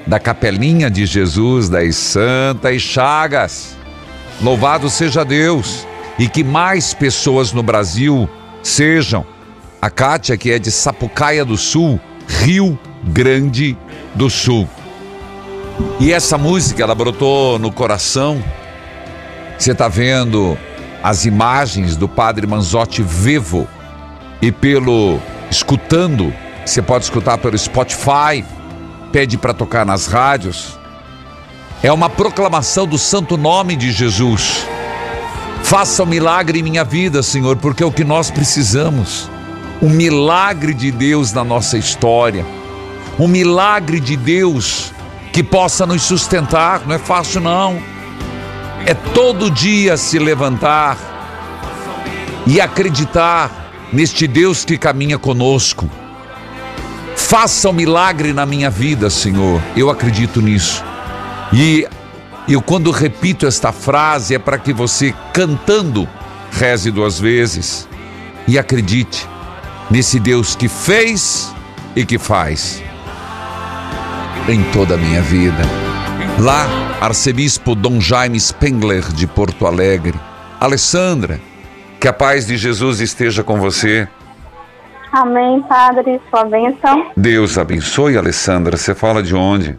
da 0.08 0.20
Capelinha 0.20 0.90
de 0.90 1.06
Jesus 1.06 1.68
das 1.68 1.98
Santas 1.98 2.82
Chagas. 2.82 3.78
Louvado 4.42 4.90
seja 4.90 5.26
Deus 5.26 5.86
e 6.18 6.30
que 6.30 6.42
mais 6.42 6.94
pessoas 6.94 7.52
no 7.52 7.62
Brasil 7.62 8.28
sejam. 8.64 9.26
A 9.82 9.90
Kátia, 9.90 10.38
que 10.38 10.50
é 10.50 10.58
de 10.58 10.72
Sapucaia 10.72 11.44
do 11.44 11.58
Sul, 11.58 12.00
Rio 12.26 12.80
Grande 13.04 13.78
do 14.16 14.30
Sul. 14.30 14.68
E 16.00 16.14
essa 16.14 16.38
música, 16.38 16.84
ela 16.84 16.96
brotou 16.96 17.60
no 17.60 17.70
coração. 17.72 18.42
Você 19.60 19.74
está 19.74 19.90
vendo 19.90 20.58
as 21.04 21.26
imagens 21.26 21.98
do 21.98 22.08
Padre 22.08 22.48
Manzotti 22.48 23.04
vivo 23.04 23.68
e 24.42 24.54
pelo 24.54 25.20
escutando, 25.52 26.34
você 26.66 26.82
pode 26.82 27.04
escutar 27.04 27.38
pelo 27.38 27.58
Spotify, 27.58 28.46
pede 29.12 29.38
para 29.38 29.54
tocar 29.54 29.86
nas 29.86 30.08
rádios. 30.08 30.80
É 31.84 31.92
uma 31.92 32.10
proclamação 32.10 32.88
do 32.88 32.98
santo 32.98 33.36
nome 33.36 33.76
de 33.76 33.92
Jesus. 33.92 34.66
Faça 35.62 36.04
um 36.04 36.06
milagre 36.06 36.60
em 36.60 36.64
minha 36.64 36.86
vida, 36.86 37.22
Senhor, 37.22 37.58
porque 37.58 37.84
é 37.84 37.86
o 37.86 37.92
que 37.92 38.06
nós 38.06 38.32
precisamos. 38.32 39.30
Um 39.82 39.90
milagre 39.90 40.74
de 40.74 40.90
Deus 40.90 41.34
na 41.34 41.44
nossa 41.44 41.78
história. 41.78 42.46
Um 43.20 43.28
milagre 43.28 44.00
de 44.00 44.16
Deus 44.16 44.94
que 45.34 45.44
possa 45.44 45.86
nos 45.86 46.04
sustentar. 46.04 46.88
Não 46.88 46.96
é 46.96 46.98
fácil, 46.98 47.42
não. 47.42 47.99
É 48.86 48.94
todo 48.94 49.52
dia 49.52 49.98
se 49.98 50.18
levantar 50.18 50.98
e 52.48 52.60
acreditar 52.60 53.70
neste 53.92 54.28
Deus 54.28 54.66
que 54.66 54.78
caminha 54.78 55.18
conosco. 55.18 55.90
Faça 57.16 57.70
um 57.70 57.74
milagre 57.74 58.34
na 58.34 58.46
minha 58.46 58.70
vida, 58.70 59.10
Senhor. 59.10 59.62
Eu 59.76 59.90
acredito 59.90 60.42
nisso. 60.42 60.84
E 61.54 61.88
eu, 62.48 62.62
quando 62.62 62.90
repito 62.90 63.46
esta 63.46 63.72
frase, 63.72 64.34
é 64.34 64.40
para 64.40 64.58
que 64.58 64.74
você, 64.74 65.14
cantando, 65.34 66.08
reze 66.52 66.90
duas 66.90 67.20
vezes 67.20 67.88
e 68.48 68.58
acredite 68.58 69.28
nesse 69.92 70.20
Deus 70.20 70.56
que 70.56 70.68
fez 70.68 71.54
e 71.96 72.04
que 72.04 72.18
faz 72.18 72.82
em 74.48 74.64
toda 74.72 74.96
a 74.96 74.98
minha 74.98 75.22
vida. 75.22 75.89
Lá, 76.42 76.64
arcebispo 77.02 77.76
Dom 77.76 78.00
Jaime 78.00 78.40
Spengler 78.40 79.02
de 79.14 79.28
Porto 79.28 79.68
Alegre. 79.68 80.18
Alessandra, 80.58 81.38
que 82.00 82.08
a 82.08 82.14
paz 82.14 82.48
de 82.48 82.56
Jesus 82.56 83.02
esteja 83.02 83.44
com 83.44 83.60
você. 83.60 84.08
Amém, 85.12 85.62
Padre. 85.64 86.22
Sua 86.30 86.46
bênção. 86.46 87.08
Deus 87.18 87.58
abençoe, 87.58 88.18
Alessandra. 88.18 88.78
Você 88.78 88.96
fala 88.96 89.22
de 89.22 89.36
onde? 89.36 89.78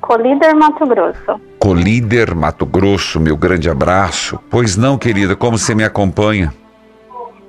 Colíder, 0.00 0.54
Mato 0.54 0.86
Grosso. 0.86 1.40
Colíder, 1.58 2.32
Mato 2.32 2.64
Grosso, 2.64 3.18
meu 3.18 3.36
grande 3.36 3.68
abraço. 3.68 4.38
Pois 4.48 4.76
não, 4.76 4.96
querida, 4.96 5.34
como 5.34 5.58
você 5.58 5.74
me 5.74 5.82
acompanha? 5.82 6.54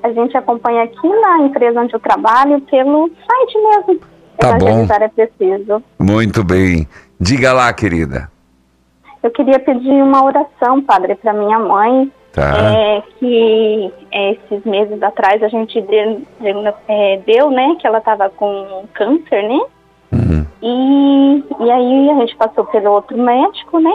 A 0.01 0.11
gente 0.11 0.35
acompanha 0.35 0.85
aqui 0.85 1.07
na 1.07 1.41
empresa 1.41 1.81
onde 1.81 1.93
eu 1.93 1.99
trabalho 1.99 2.59
pelo 2.61 3.11
site 3.27 3.57
mesmo. 3.61 4.12
Tá 4.43 4.57
bom. 4.57 4.67
Evangelizar 4.67 5.03
é 5.03 5.07
preciso. 5.07 5.83
Muito 5.99 6.43
bem. 6.43 6.87
Diga 7.19 7.53
lá, 7.53 7.71
querida. 7.73 8.29
Eu 9.21 9.31
queria 9.31 9.59
pedir 9.59 10.03
uma 10.03 10.23
oração, 10.23 10.81
Padre, 10.81 11.15
para 11.15 11.33
minha 11.33 11.59
mãe. 11.59 12.11
Tá. 12.33 12.57
É, 12.57 13.03
que 13.19 13.93
é, 14.11 14.31
esses 14.31 14.65
meses 14.65 15.01
atrás 15.03 15.41
a 15.43 15.47
gente 15.47 15.79
deu, 15.81 16.23
é, 16.87 17.21
deu, 17.27 17.51
né, 17.51 17.75
que 17.79 17.85
ela 17.85 17.99
estava 17.99 18.27
com 18.31 18.85
câncer, 18.93 19.43
né? 19.43 19.59
E, 20.63 21.43
e 21.59 21.71
aí 21.71 22.09
a 22.09 22.15
gente 22.21 22.35
passou 22.37 22.63
pelo 22.65 22.91
outro 22.91 23.17
médico, 23.17 23.79
né? 23.79 23.91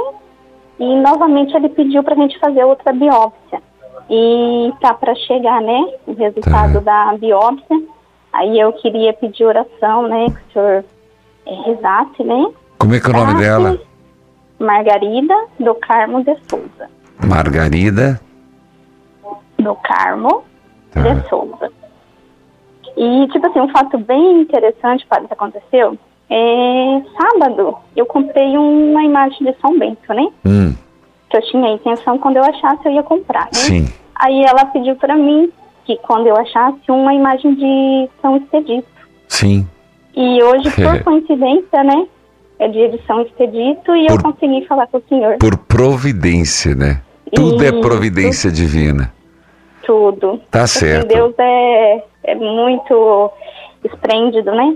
E 0.78 0.96
novamente 0.96 1.57
ele 1.57 1.70
pediu 1.70 2.03
para 2.03 2.12
a 2.12 2.16
gente 2.18 2.38
fazer 2.38 2.62
outra 2.62 2.92
biópsia. 2.92 3.62
E 4.11 4.70
tá 4.80 4.92
para 4.92 5.14
chegar, 5.14 5.62
né? 5.62 5.88
O 6.07 6.12
resultado 6.12 6.80
da 6.82 7.16
biópsia. 7.18 7.82
Aí 8.39 8.57
eu 8.61 8.72
queria 8.72 9.12
pedir 9.12 9.45
oração, 9.45 10.07
né? 10.07 10.26
Que 10.26 10.32
o 10.32 10.53
senhor 10.53 10.84
é, 11.45 11.55
rezasse, 11.66 12.22
né? 12.22 12.47
Como 12.78 12.95
é 12.95 13.01
que 13.01 13.07
é 13.07 13.11
o 13.11 13.12
nome 13.12 13.34
dela? 13.41 13.80
Margarida 14.61 15.34
do 15.59 15.74
Carmo 15.74 16.22
de 16.22 16.36
Souza. 16.49 16.89
Margarida. 17.26 18.20
Do 19.59 19.74
Carmo 19.74 20.45
de 20.95 21.28
Souza. 21.28 21.72
E, 22.97 23.26
tipo 23.32 23.45
assim, 23.45 23.61
um 23.61 23.68
fato 23.70 23.99
bem 23.99 24.43
interessante, 24.43 25.05
que 25.05 25.32
aconteceu. 25.32 25.99
É, 26.30 27.03
sábado, 27.20 27.76
eu 27.97 28.07
comprei 28.07 28.57
uma 28.57 29.03
imagem 29.03 29.51
de 29.51 29.61
São 29.61 29.76
Bento, 29.76 30.14
né? 30.14 30.28
Hum, 30.47 30.74
Que 31.28 31.39
eu 31.39 31.43
tinha 31.43 31.66
a 31.66 31.72
intenção, 31.72 32.18
quando 32.18 32.36
eu 32.36 32.45
achasse, 32.45 32.86
eu 32.86 32.93
ia 32.93 33.03
comprar, 33.03 33.47
né? 33.47 33.51
sim. 33.53 33.89
Aí 34.14 34.45
ela 34.45 34.64
pediu 34.66 34.95
pra 34.97 35.16
mim 35.16 35.53
que 35.89 35.97
quando 36.03 36.26
eu 36.26 36.36
achasse 36.36 36.78
uma 36.91 37.14
imagem 37.14 37.55
de 37.55 38.11
São 38.20 38.36
Expedito. 38.36 38.86
Sim. 39.26 39.66
E 40.14 40.43
hoje, 40.43 40.70
por 40.70 41.03
coincidência, 41.03 41.82
né? 41.82 42.07
É 42.59 42.68
dia 42.68 42.91
de 42.91 43.01
São 43.07 43.22
Expedito 43.22 43.97
e 43.97 44.07
eu 44.07 44.20
consegui 44.20 44.66
falar 44.66 44.86
com 44.89 44.99
o 44.99 45.03
senhor. 45.09 45.39
Por 45.39 45.57
providência, 45.57 46.74
né? 46.74 47.01
Tudo 47.34 47.64
é 47.64 47.68
Isso. 47.68 47.80
providência 47.80 48.51
divina. 48.51 49.14
Tudo. 49.82 50.41
Tá 50.51 50.66
certo. 50.66 51.09
Deus 51.09 51.34
é, 51.39 52.05
é 52.24 52.34
muito 52.34 53.30
esplêndido, 53.82 54.51
né? 54.51 54.74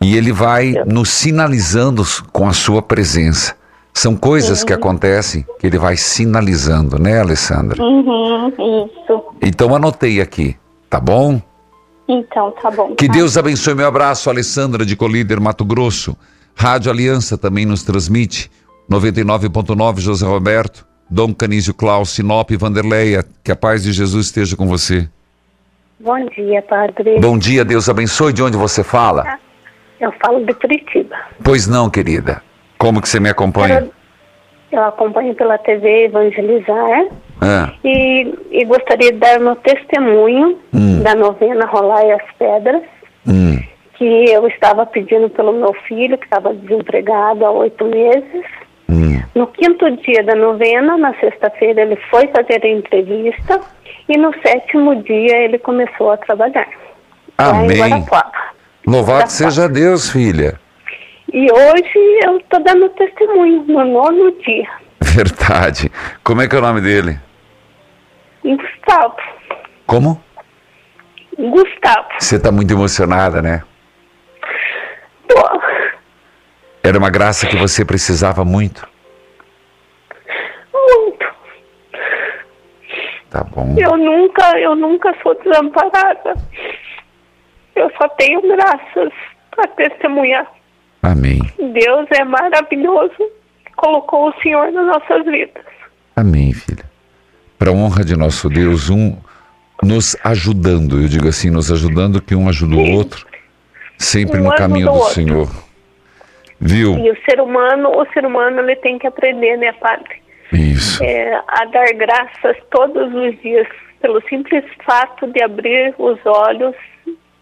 E 0.00 0.16
ele 0.16 0.30
vai 0.30 0.74
nos 0.86 1.08
sinalizando 1.10 2.04
com 2.32 2.46
a 2.46 2.52
sua 2.52 2.80
presença. 2.82 3.56
São 3.94 4.16
coisas 4.16 4.60
Sim. 4.60 4.66
que 4.66 4.72
acontecem 4.72 5.46
que 5.58 5.66
ele 5.66 5.78
vai 5.78 5.96
sinalizando, 5.96 6.98
né, 6.98 7.20
Alessandra? 7.20 7.82
Uhum, 7.82 8.48
isso. 8.48 9.24
Então 9.42 9.74
anotei 9.74 10.20
aqui, 10.20 10.56
tá 10.88 10.98
bom? 10.98 11.40
Então, 12.08 12.50
tá 12.52 12.70
bom. 12.70 12.94
Que 12.94 13.06
tá. 13.06 13.12
Deus 13.12 13.36
abençoe. 13.36 13.74
Meu 13.74 13.86
abraço, 13.86 14.28
Alessandra 14.28 14.84
de 14.84 14.96
Colíder, 14.96 15.40
Mato 15.40 15.64
Grosso. 15.64 16.16
Rádio 16.54 16.90
Aliança 16.90 17.38
também 17.38 17.64
nos 17.64 17.82
transmite. 17.82 18.50
99.9, 18.90 20.00
José 20.00 20.26
Roberto. 20.26 20.86
Dom 21.08 21.34
Canísio 21.34 21.74
Klaus, 21.74 22.10
Sinop, 22.10 22.50
Vanderleia. 22.52 23.24
Que 23.44 23.52
a 23.52 23.56
paz 23.56 23.82
de 23.82 23.92
Jesus 23.92 24.26
esteja 24.26 24.56
com 24.56 24.66
você. 24.66 25.08
Bom 26.00 26.26
dia, 26.34 26.60
padre. 26.62 27.20
Bom 27.20 27.38
dia, 27.38 27.64
Deus 27.64 27.88
abençoe. 27.88 28.32
De 28.32 28.42
onde 28.42 28.56
você 28.56 28.82
fala? 28.82 29.38
Eu 30.00 30.12
falo 30.20 30.44
de 30.44 30.52
Curitiba. 30.54 31.14
Pois 31.44 31.66
não, 31.68 31.88
querida. 31.88 32.42
Como 32.82 33.00
que 33.00 33.08
você 33.08 33.20
me 33.20 33.28
acompanha? 33.30 33.88
Eu 34.72 34.82
acompanho 34.82 35.32
pela 35.36 35.56
TV 35.56 36.06
Evangelizar 36.06 37.06
Ah, 37.40 37.70
e, 37.84 38.34
e 38.50 38.64
gostaria 38.64 39.12
de 39.12 39.18
dar 39.18 39.38
meu 39.38 39.54
testemunho 39.54 40.58
Hum. 40.74 41.00
da 41.00 41.14
novena 41.14 41.64
Rolar 41.66 42.02
as 42.12 42.36
Pedras, 42.36 42.82
hum, 43.24 43.56
que 43.94 44.04
eu 44.32 44.48
estava 44.48 44.84
pedindo 44.84 45.30
pelo 45.30 45.52
meu 45.52 45.72
filho, 45.86 46.18
que 46.18 46.24
estava 46.24 46.52
desempregado 46.54 47.46
há 47.46 47.52
oito 47.52 47.84
meses. 47.84 48.44
hum. 48.88 49.22
No 49.32 49.46
quinto 49.46 49.88
dia 49.98 50.24
da 50.24 50.34
novena, 50.34 50.98
na 50.98 51.14
sexta-feira, 51.20 51.82
ele 51.82 51.96
foi 52.10 52.26
fazer 52.36 52.64
a 52.64 52.68
entrevista 52.68 53.60
e 54.08 54.18
no 54.18 54.32
sétimo 54.44 54.96
dia 55.04 55.36
ele 55.38 55.58
começou 55.58 56.10
a 56.10 56.16
trabalhar. 56.16 56.66
Amém. 57.38 57.78
Louvado 58.84 59.30
seja 59.30 59.68
Deus, 59.68 60.10
filha. 60.10 60.58
E 61.32 61.50
hoje 61.50 61.98
eu 62.26 62.36
estou 62.36 62.62
dando 62.62 62.88
testemunho 62.90 63.64
no 63.64 63.84
nono 63.84 64.32
dia. 64.42 64.68
Verdade. 65.00 65.90
Como 66.22 66.42
é 66.42 66.48
que 66.48 66.54
é 66.54 66.58
o 66.58 66.62
nome 66.62 66.80
dele? 66.80 67.18
Gustavo. 68.44 69.16
Como? 69.86 70.22
Gustavo. 71.38 72.08
Você 72.18 72.36
está 72.36 72.52
muito 72.52 72.72
emocionada, 72.72 73.40
né? 73.40 73.62
Era 76.84 76.98
uma 76.98 77.10
graça 77.10 77.46
que 77.46 77.56
você 77.56 77.84
precisava 77.84 78.44
muito. 78.44 78.86
Muito. 80.74 81.26
Tá 83.30 83.44
bom. 83.44 83.74
Eu 83.78 83.96
nunca, 83.96 84.58
eu 84.58 84.74
nunca 84.74 85.14
sou 85.22 85.34
desamparada. 85.42 86.34
Eu 87.74 87.90
só 87.96 88.08
tenho 88.10 88.42
graças 88.42 89.12
para 89.52 89.68
testemunhar. 89.68 90.46
Amém. 91.02 91.40
Deus 91.58 92.06
é 92.12 92.24
maravilhoso. 92.24 93.30
Colocou 93.76 94.28
o 94.28 94.40
Senhor 94.40 94.70
nas 94.70 94.86
nossas 94.86 95.24
vidas. 95.24 95.64
Amém, 96.14 96.52
filha. 96.52 96.84
Para 97.58 97.70
a 97.70 97.74
honra 97.74 98.04
de 98.04 98.16
nosso 98.16 98.48
Deus, 98.48 98.88
um 98.90 99.16
nos 99.82 100.16
ajudando, 100.22 101.00
eu 101.00 101.08
digo 101.08 101.28
assim, 101.28 101.50
nos 101.50 101.72
ajudando 101.72 102.22
que 102.22 102.34
um 102.34 102.48
ajuda 102.48 102.76
o 102.76 102.92
outro, 102.92 103.26
sempre 103.98 104.40
Um 104.40 104.44
no 104.44 104.54
caminho 104.54 104.92
do. 104.92 105.04
Senhor. 105.06 105.50
Viu? 106.60 106.96
E 106.96 107.10
o 107.10 107.16
ser 107.28 107.40
humano, 107.40 107.88
o 107.88 108.06
ser 108.12 108.24
humano 108.24 108.60
ele 108.60 108.76
tem 108.76 108.96
que 108.96 109.06
aprender, 109.06 109.56
né, 109.56 109.72
padre? 109.72 110.22
Isso. 110.52 111.02
É, 111.02 111.34
a 111.48 111.64
dar 111.64 111.92
graças 111.94 112.56
todos 112.70 113.12
os 113.12 113.40
dias 113.40 113.66
pelo 114.00 114.20
simples 114.28 114.64
fato 114.84 115.26
de 115.26 115.42
abrir 115.42 115.94
os 115.98 116.18
olhos 116.24 116.74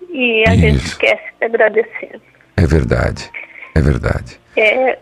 e 0.08 0.44
a 0.46 0.54
gente 0.54 0.84
esquece 0.84 1.22
de 1.38 1.44
agradecer. 1.44 2.20
É 2.56 2.66
verdade. 2.66 3.30
É 3.74 3.80
verdade. 3.80 4.40
É, 4.56 4.98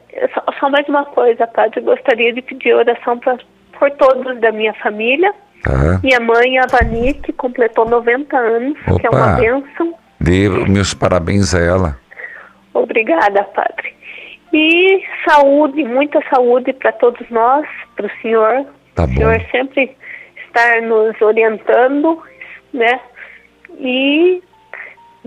só 0.59 0.69
mais 0.71 0.89
uma 0.89 1.05
coisa, 1.07 1.47
padre. 1.47 1.81
Gostaria 1.81 2.33
de 2.33 2.43
pedir 2.43 2.75
oração 2.75 3.19
pra, 3.19 3.39
por 3.79 3.91
todos 3.93 4.39
da 4.41 4.53
minha 4.53 4.75
família. 4.75 5.33
Tá. 5.63 6.01
Minha 6.03 6.21
mãe, 6.21 6.59
a 6.59 6.67
Vani, 6.67 7.15
que 7.15 7.33
completou 7.33 7.89
90 7.89 8.37
anos, 8.37 8.79
que 9.01 9.07
é 9.07 9.09
Opa. 9.09 9.17
uma 9.17 9.33
bênção. 9.37 9.95
Dê 10.21 10.49
meus 10.49 10.95
parabéns 10.95 11.55
a 11.55 11.61
ela. 11.61 11.99
Obrigada, 12.75 13.43
padre. 13.45 13.95
E 14.53 15.03
saúde, 15.29 15.85
muita 15.85 16.21
saúde 16.31 16.73
para 16.73 16.93
todos 16.93 17.29
nós, 17.31 17.67
para 17.97 18.07
o 18.07 18.11
senhor. 18.23 18.67
Tá 18.95 19.05
o 19.05 19.09
senhor 19.09 19.41
sempre 19.51 19.97
estar 20.47 20.83
nos 20.83 21.21
orientando, 21.21 22.23
né? 22.73 23.01
E 23.79 24.43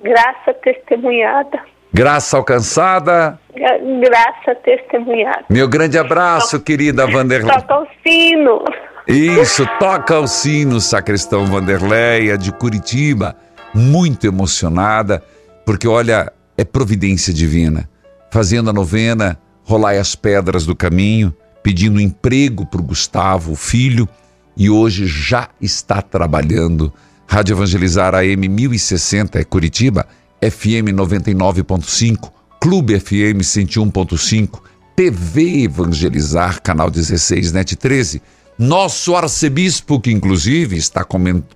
graça 0.02 0.54
testemunhada. 0.56 1.60
Graça 1.94 2.38
alcançada. 2.38 3.40
Gra- 3.56 3.78
Graça 4.00 4.56
testemunhada. 4.64 5.46
Meu 5.50 5.68
grande 5.68 5.98
abraço, 5.98 6.60
querida 6.60 7.06
Vanderlei. 7.06 7.54
Toca 7.54 7.82
o 7.82 7.88
sino. 8.06 8.64
Isso, 9.08 9.66
toca 9.80 10.20
o 10.20 10.28
sino, 10.28 10.80
sacristão 10.80 11.46
Vanderleia 11.46 12.38
de 12.38 12.52
Curitiba, 12.52 13.36
muito 13.74 14.26
emocionada, 14.28 15.22
porque 15.66 15.88
olha, 15.88 16.32
é 16.58 16.64
providência 16.64 17.34
divina. 17.34 17.90
Fazendo 18.30 18.70
a 18.70 18.74
novena, 18.74 19.38
rolai 19.64 19.98
as 19.98 20.16
pedras 20.16 20.66
do 20.66 20.76
caminho, 20.76 21.36
pedindo 21.62 22.00
emprego 22.00 22.66
para 22.66 22.80
o 22.80 22.84
Gustavo, 22.84 23.52
o 23.52 23.56
filho, 23.56 24.08
e 24.56 24.70
hoje 24.70 25.06
já 25.08 25.50
está 25.60 26.02
trabalhando. 26.02 26.94
Rádio 27.28 27.54
Evangelizar 27.56 28.14
AM 28.16 28.48
1060 28.48 29.40
é 29.40 29.44
Curitiba, 29.44 30.06
FM 30.42 30.90
99.5, 30.96 32.32
Clube 32.60 33.00
FM 33.00 33.42
101.5, 33.42 34.60
TV 34.96 35.64
Evangelizar, 35.64 36.60
canal 36.62 36.90
16, 36.90 37.52
NET 37.52 37.76
13. 37.76 38.22
Nosso 38.58 39.16
arcebispo, 39.16 40.00
que 40.00 40.12
inclusive 40.12 40.76
está 40.78 41.06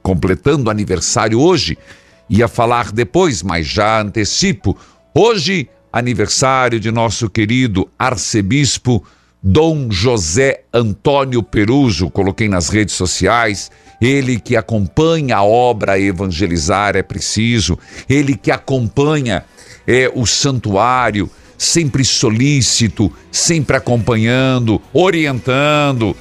completando 0.03 0.69
aniversário 0.69 1.39
hoje, 1.39 1.77
ia 2.29 2.47
falar 2.47 2.91
depois, 2.91 3.41
mas 3.41 3.65
já 3.65 4.01
antecipo. 4.01 4.77
Hoje, 5.13 5.67
aniversário 5.91 6.79
de 6.79 6.91
nosso 6.91 7.29
querido 7.29 7.89
arcebispo 7.97 9.03
Dom 9.47 9.91
José 9.91 10.61
Antônio 10.73 11.43
Peruso, 11.43 12.09
coloquei 12.09 12.49
nas 12.49 12.67
redes 12.67 12.95
sociais, 12.95 13.69
ele 14.01 14.39
que 14.39 14.55
acompanha 14.55 15.37
a 15.37 15.43
obra 15.43 15.99
Evangelizar 15.99 16.95
é 16.95 17.03
Preciso, 17.03 17.77
ele 18.09 18.35
que 18.35 18.49
acompanha 18.49 19.45
é, 19.85 20.11
o 20.15 20.25
santuário, 20.25 21.29
sempre 21.59 22.03
solícito, 22.03 23.13
sempre 23.31 23.77
acompanhando, 23.77 24.81
orientando, 24.91 26.15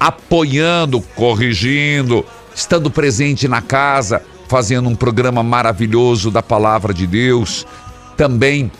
apoiando, 0.00 1.00
corrigindo, 1.14 2.26
estando 2.52 2.90
presente 2.90 3.46
na 3.46 3.62
casa, 3.62 4.20
fazendo 4.48 4.88
um 4.88 4.96
programa 4.96 5.40
maravilhoso 5.40 6.32
da 6.32 6.42
palavra 6.42 6.92
de 6.92 7.06
Deus. 7.06 7.64
Também 8.16 8.72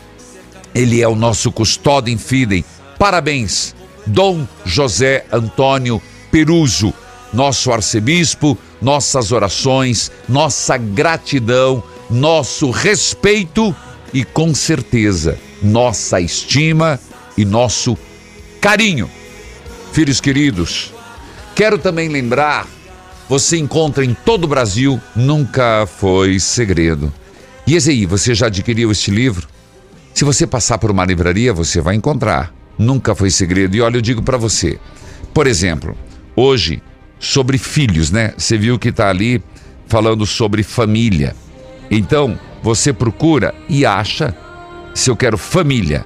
ele 0.75 1.01
é 1.01 1.07
o 1.07 1.15
nosso 1.15 1.53
custódio 1.53 2.13
em. 2.13 2.65
Parabéns, 2.99 3.76
Dom 4.07 4.47
José 4.65 5.25
Antônio 5.31 6.01
Peruso, 6.31 6.93
nosso 7.33 7.71
arcebispo, 7.71 8.57
nossas 8.81 9.31
orações, 9.31 10.11
nossa 10.27 10.77
gratidão, 10.77 11.83
nosso 12.09 12.71
respeito 12.71 13.75
e 14.13 14.23
com 14.23 14.53
certeza 14.55 15.37
nossa 15.61 16.19
estima 16.19 16.99
e 17.37 17.45
nosso 17.45 17.97
carinho. 18.61 19.09
Filhos 19.91 20.21
queridos, 20.21 20.93
quero 21.55 21.77
também 21.77 22.09
lembrar, 22.09 22.67
você 23.27 23.57
encontra 23.57 24.05
em 24.05 24.13
todo 24.13 24.45
o 24.45 24.47
Brasil, 24.47 25.01
nunca 25.15 25.87
foi 25.87 26.39
segredo. 26.39 27.11
E 27.65 27.75
aí, 27.75 28.05
você 28.05 28.33
já 28.33 28.47
adquiriu 28.47 28.91
este 28.91 29.11
livro? 29.11 29.47
Se 30.13 30.23
você 30.23 30.47
passar 30.47 30.77
por 30.77 30.89
uma 30.89 31.03
livraria, 31.03 31.53
você 31.53 31.81
vai 31.81 31.95
encontrar. 31.95 32.56
Nunca 32.77 33.15
foi 33.15 33.29
segredo. 33.29 33.75
E 33.75 33.81
olha, 33.81 33.97
eu 33.97 34.01
digo 34.01 34.21
para 34.21 34.37
você. 34.37 34.79
Por 35.33 35.47
exemplo, 35.47 35.97
hoje, 36.35 36.81
sobre 37.19 37.57
filhos, 37.57 38.11
né? 38.11 38.33
Você 38.37 38.57
viu 38.57 38.77
que 38.77 38.91
tá 38.91 39.09
ali 39.09 39.41
falando 39.87 40.25
sobre 40.25 40.63
família. 40.63 41.35
Então, 41.89 42.37
você 42.61 42.91
procura 42.91 43.53
e 43.69 43.85
acha 43.85 44.35
se 44.93 45.09
eu 45.09 45.15
quero 45.15 45.37
família. 45.37 46.05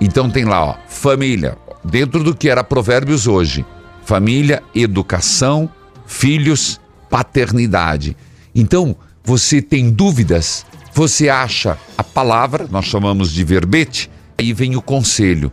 Então 0.00 0.30
tem 0.30 0.44
lá, 0.44 0.64
ó, 0.64 0.76
família, 0.88 1.56
dentro 1.84 2.24
do 2.24 2.34
que 2.34 2.48
era 2.48 2.64
Provérbios 2.64 3.26
hoje. 3.26 3.64
Família, 4.04 4.62
educação, 4.74 5.70
filhos, 6.06 6.80
paternidade. 7.08 8.16
Então, 8.54 8.96
você 9.22 9.60
tem 9.62 9.90
dúvidas, 9.90 10.66
você 10.92 11.28
acha 11.28 11.78
a 11.96 12.02
palavra, 12.02 12.66
nós 12.68 12.86
chamamos 12.86 13.30
de 13.30 13.44
verbete, 13.44 14.10
aí 14.36 14.52
vem 14.52 14.74
o 14.74 14.82
conselho. 14.82 15.52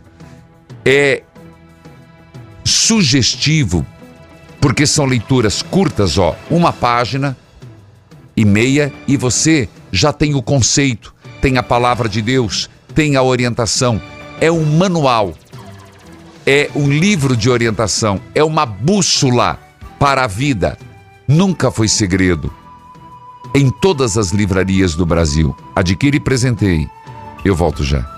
É 0.84 1.22
sugestivo, 2.64 3.86
porque 4.60 4.86
são 4.86 5.04
leituras 5.06 5.62
curtas, 5.62 6.18
ó, 6.18 6.36
uma 6.50 6.72
página 6.72 7.36
e 8.36 8.44
meia, 8.44 8.92
e 9.06 9.16
você 9.16 9.68
já 9.90 10.12
tem 10.12 10.34
o 10.34 10.42
conceito, 10.42 11.14
tem 11.40 11.56
a 11.56 11.62
palavra 11.62 12.08
de 12.08 12.20
Deus, 12.22 12.68
tem 12.94 13.16
a 13.16 13.22
orientação. 13.22 14.00
É 14.40 14.50
um 14.50 14.64
manual, 14.64 15.34
é 16.46 16.70
um 16.74 16.88
livro 16.88 17.36
de 17.36 17.50
orientação, 17.50 18.20
é 18.34 18.44
uma 18.44 18.64
bússola 18.64 19.58
para 19.98 20.24
a 20.24 20.26
vida. 20.26 20.78
Nunca 21.26 21.70
foi 21.70 21.88
segredo. 21.88 22.52
Em 23.54 23.70
todas 23.70 24.16
as 24.16 24.30
livrarias 24.30 24.94
do 24.94 25.04
Brasil. 25.04 25.56
Adquire 25.74 26.16
e 26.16 26.20
presenteie. 26.20 26.88
Eu 27.44 27.54
volto 27.54 27.82
já. 27.82 28.17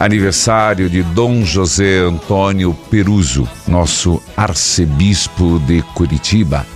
aniversário 0.00 0.88
de 0.88 1.02
Dom 1.02 1.44
José 1.44 1.98
Antônio 1.98 2.72
Peruso, 2.90 3.46
nosso 3.68 4.20
arcebispo 4.34 5.58
de 5.66 5.82
Curitiba. 5.94 6.66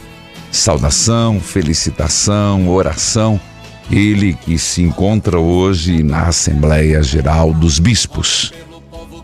Saudação, 0.53 1.41
felicitação, 1.41 2.69
oração. 2.69 3.41
Ele 3.91 4.35
que 4.35 4.59
se 4.59 4.83
encontra 4.83 5.39
hoje 5.39 6.03
na 6.03 6.25
Assembleia 6.25 7.03
Geral 7.03 7.55
dos 7.55 7.79
Bispos. 7.79 8.53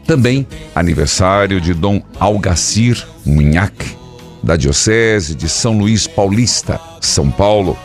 Também 0.06 0.46
aniversário 0.74 1.60
de 1.60 1.74
Dom 1.74 2.02
Algacir 2.18 3.06
Munhac, 3.24 3.74
da 4.42 4.56
Diocese 4.56 5.34
de 5.34 5.46
São 5.46 5.78
Luís 5.78 6.06
Paulista, 6.06 6.80
São 7.02 7.30
Paulo. 7.30 7.76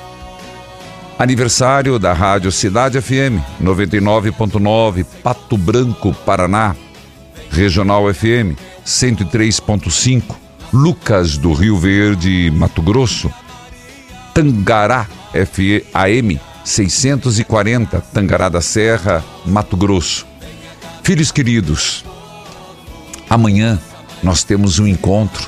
Aniversário 1.17 1.97
da 1.97 2.11
Rádio 2.11 2.51
Cidade 2.51 2.99
FM 3.01 3.39
99.9 3.63 5.05
Pato 5.23 5.57
Branco, 5.57 6.13
Paraná. 6.25 6.75
Regional 7.49 8.13
FM 8.13 8.59
103.5 8.85 10.35
Lucas 10.73 11.37
do 11.37 11.53
Rio 11.53 11.77
Verde, 11.77 12.51
Mato 12.53 12.81
Grosso. 12.81 13.31
Tangará 14.33 15.07
F 15.33 15.85
AM 15.93 16.37
640 16.65 18.01
Tangará 18.13 18.49
da 18.49 18.59
Serra, 18.59 19.23
Mato 19.45 19.77
Grosso. 19.77 20.27
Filhos 21.01 21.31
queridos, 21.31 22.03
amanhã 23.29 23.79
nós 24.21 24.43
temos 24.43 24.79
um 24.79 24.87
encontro 24.87 25.47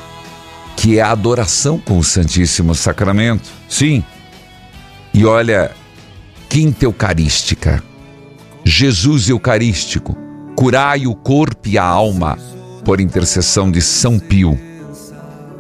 que 0.78 0.98
é 0.98 1.02
a 1.02 1.12
adoração 1.12 1.78
com 1.78 1.98
o 1.98 2.04
Santíssimo 2.04 2.74
Sacramento. 2.74 3.50
Sim, 3.68 4.02
e 5.18 5.26
olha, 5.26 5.72
quinta 6.48 6.86
eucarística, 6.86 7.84
Jesus 8.64 9.28
Eucarístico, 9.30 10.16
curai 10.56 11.08
o 11.08 11.16
corpo 11.16 11.68
e 11.68 11.76
a 11.76 11.84
alma 11.84 12.38
por 12.86 13.02
intercessão 13.02 13.72
de 13.72 13.82
São 13.82 14.20
Pio. 14.20 14.56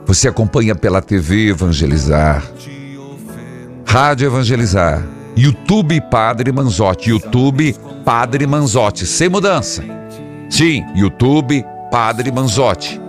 Você 0.06 0.28
acompanha 0.28 0.76
pela 0.76 1.02
TV 1.02 1.50
Evangelizar, 1.50 2.48
Rádio 3.84 4.28
Evangelizar. 4.28 5.04
YouTube 5.36 6.02
Padre 6.02 6.52
Manzotti. 6.52 7.10
YouTube 7.10 7.76
Padre 8.06 8.46
Manzotti. 8.46 9.08
Sem 9.08 9.28
mudança. 9.28 9.84
Sim, 10.52 10.86
YouTube 10.96 11.66
Padre 11.90 12.32
Manzotti. 12.32 13.02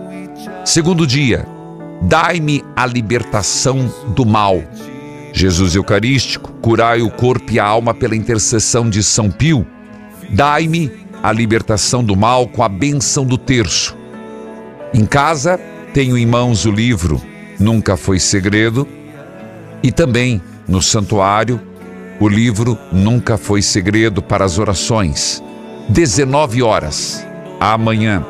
Segundo 0.64 1.06
dia, 1.06 1.46
dai-me 2.00 2.64
a 2.74 2.86
libertação 2.86 3.92
do 4.16 4.24
mal. 4.24 4.62
Jesus 5.32 5.74
Eucarístico, 5.74 6.52
curai 6.60 7.02
o 7.02 7.10
corpo 7.10 7.52
e 7.52 7.60
a 7.60 7.64
alma 7.64 7.94
pela 7.94 8.16
intercessão 8.16 8.88
de 8.88 9.02
São 9.02 9.30
Pio. 9.30 9.66
Dai-me 10.30 10.90
a 11.22 11.32
libertação 11.32 12.02
do 12.02 12.16
mal 12.16 12.46
com 12.48 12.62
a 12.62 12.68
benção 12.68 13.24
do 13.24 13.38
terço. 13.38 13.96
Em 14.92 15.04
casa, 15.04 15.58
tenho 15.92 16.16
em 16.16 16.26
mãos 16.26 16.64
o 16.64 16.70
livro 16.70 17.20
Nunca 17.58 17.96
Foi 17.96 18.18
Segredo 18.18 18.86
e 19.82 19.90
também 19.90 20.40
no 20.66 20.82
santuário 20.82 21.60
o 22.20 22.28
livro 22.28 22.78
Nunca 22.92 23.36
Foi 23.36 23.62
Segredo 23.62 24.22
para 24.22 24.44
as 24.44 24.58
orações. 24.58 25.42
19 25.88 26.62
horas, 26.62 27.26
amanhã. 27.60 28.24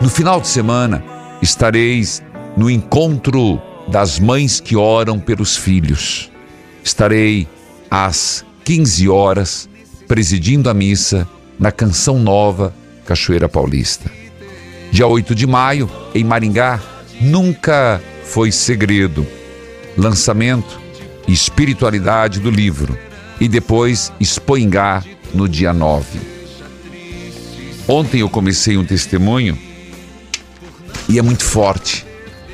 No 0.00 0.08
final 0.08 0.40
de 0.40 0.48
semana, 0.48 1.02
estareis 1.40 2.22
no 2.56 2.70
encontro 2.70 3.60
das 3.88 4.18
mães 4.18 4.60
que 4.60 4.76
oram 4.76 5.18
pelos 5.18 5.56
filhos. 5.56 6.30
Estarei 6.82 7.46
às 7.90 8.44
15 8.64 9.08
horas 9.08 9.68
presidindo 10.08 10.68
a 10.68 10.74
missa 10.74 11.28
na 11.58 11.72
Canção 11.72 12.18
Nova, 12.18 12.74
Cachoeira 13.04 13.48
Paulista. 13.48 14.10
Dia 14.90 15.06
8 15.06 15.34
de 15.34 15.46
maio, 15.46 15.90
em 16.14 16.24
Maringá, 16.24 16.80
nunca 17.20 18.00
foi 18.24 18.52
segredo. 18.52 19.26
Lançamento 19.96 20.80
e 21.26 21.32
espiritualidade 21.32 22.40
do 22.40 22.50
livro. 22.50 22.96
E 23.40 23.48
depois 23.48 24.12
Expoingá 24.20 25.02
no 25.34 25.48
dia 25.48 25.72
9. 25.72 26.18
Ontem 27.88 28.20
eu 28.20 28.28
comecei 28.28 28.76
um 28.76 28.84
testemunho 28.84 29.58
e 31.08 31.18
é 31.18 31.22
muito 31.22 31.44
forte. 31.44 32.04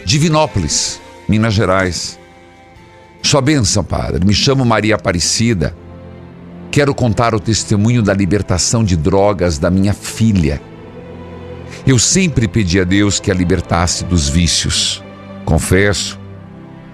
Divinópolis, 0.05 1.01
Minas 1.29 1.55
Gerais. 1.55 2.19
Sua 3.23 3.41
bênção, 3.41 3.85
Padre. 3.85 4.25
Me 4.25 4.35
chamo 4.35 4.65
Maria 4.65 4.97
Aparecida. 4.97 5.75
Quero 6.71 6.95
contar 6.95 7.35
o 7.35 7.41
testemunho 7.41 8.03
da 8.03 8.13
libertação 8.13 8.83
de 8.83 8.97
drogas 8.97 9.59
da 9.59 9.71
minha 9.71 9.93
filha. 9.93 10.61
Eu 11.87 11.99
sempre 11.99 12.49
pedi 12.49 12.81
a 12.81 12.85
Deus 12.85 13.21
que 13.21 13.31
a 13.31 13.35
libertasse 13.35 14.05
dos 14.05 14.29
vícios. 14.29 15.03
Confesso 15.45 16.19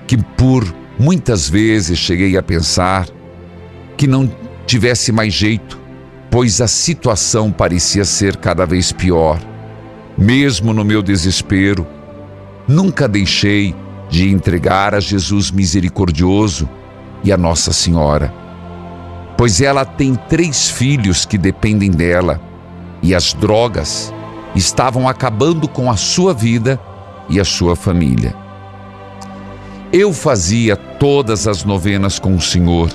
que 0.06 0.16
por 0.16 0.64
muitas 0.98 1.48
vezes 1.48 1.98
cheguei 1.98 2.36
a 2.36 2.42
pensar 2.42 3.06
que 3.96 4.06
não 4.06 4.30
tivesse 4.66 5.12
mais 5.12 5.32
jeito, 5.32 5.78
pois 6.30 6.60
a 6.60 6.68
situação 6.68 7.50
parecia 7.50 8.04
ser 8.04 8.36
cada 8.36 8.64
vez 8.66 8.92
pior. 8.92 9.40
Mesmo 10.16 10.72
no 10.72 10.84
meu 10.84 11.02
desespero, 11.02 11.86
nunca 12.66 13.06
deixei 13.06 13.74
de 14.08 14.30
entregar 14.30 14.94
a 14.94 15.00
Jesus 15.00 15.50
misericordioso 15.50 16.68
e 17.22 17.32
a 17.32 17.36
Nossa 17.36 17.72
Senhora, 17.72 18.32
pois 19.36 19.60
ela 19.60 19.84
tem 19.84 20.14
três 20.14 20.70
filhos 20.70 21.24
que 21.24 21.36
dependem 21.36 21.90
dela 21.90 22.40
e 23.02 23.14
as 23.14 23.32
drogas 23.32 24.12
estavam 24.54 25.08
acabando 25.08 25.68
com 25.68 25.90
a 25.90 25.96
sua 25.96 26.32
vida 26.32 26.80
e 27.28 27.38
a 27.38 27.44
sua 27.44 27.76
família. 27.76 28.34
Eu 29.92 30.12
fazia 30.12 30.76
todas 30.76 31.46
as 31.46 31.64
novenas 31.64 32.18
com 32.18 32.34
o 32.34 32.40
Senhor 32.40 32.90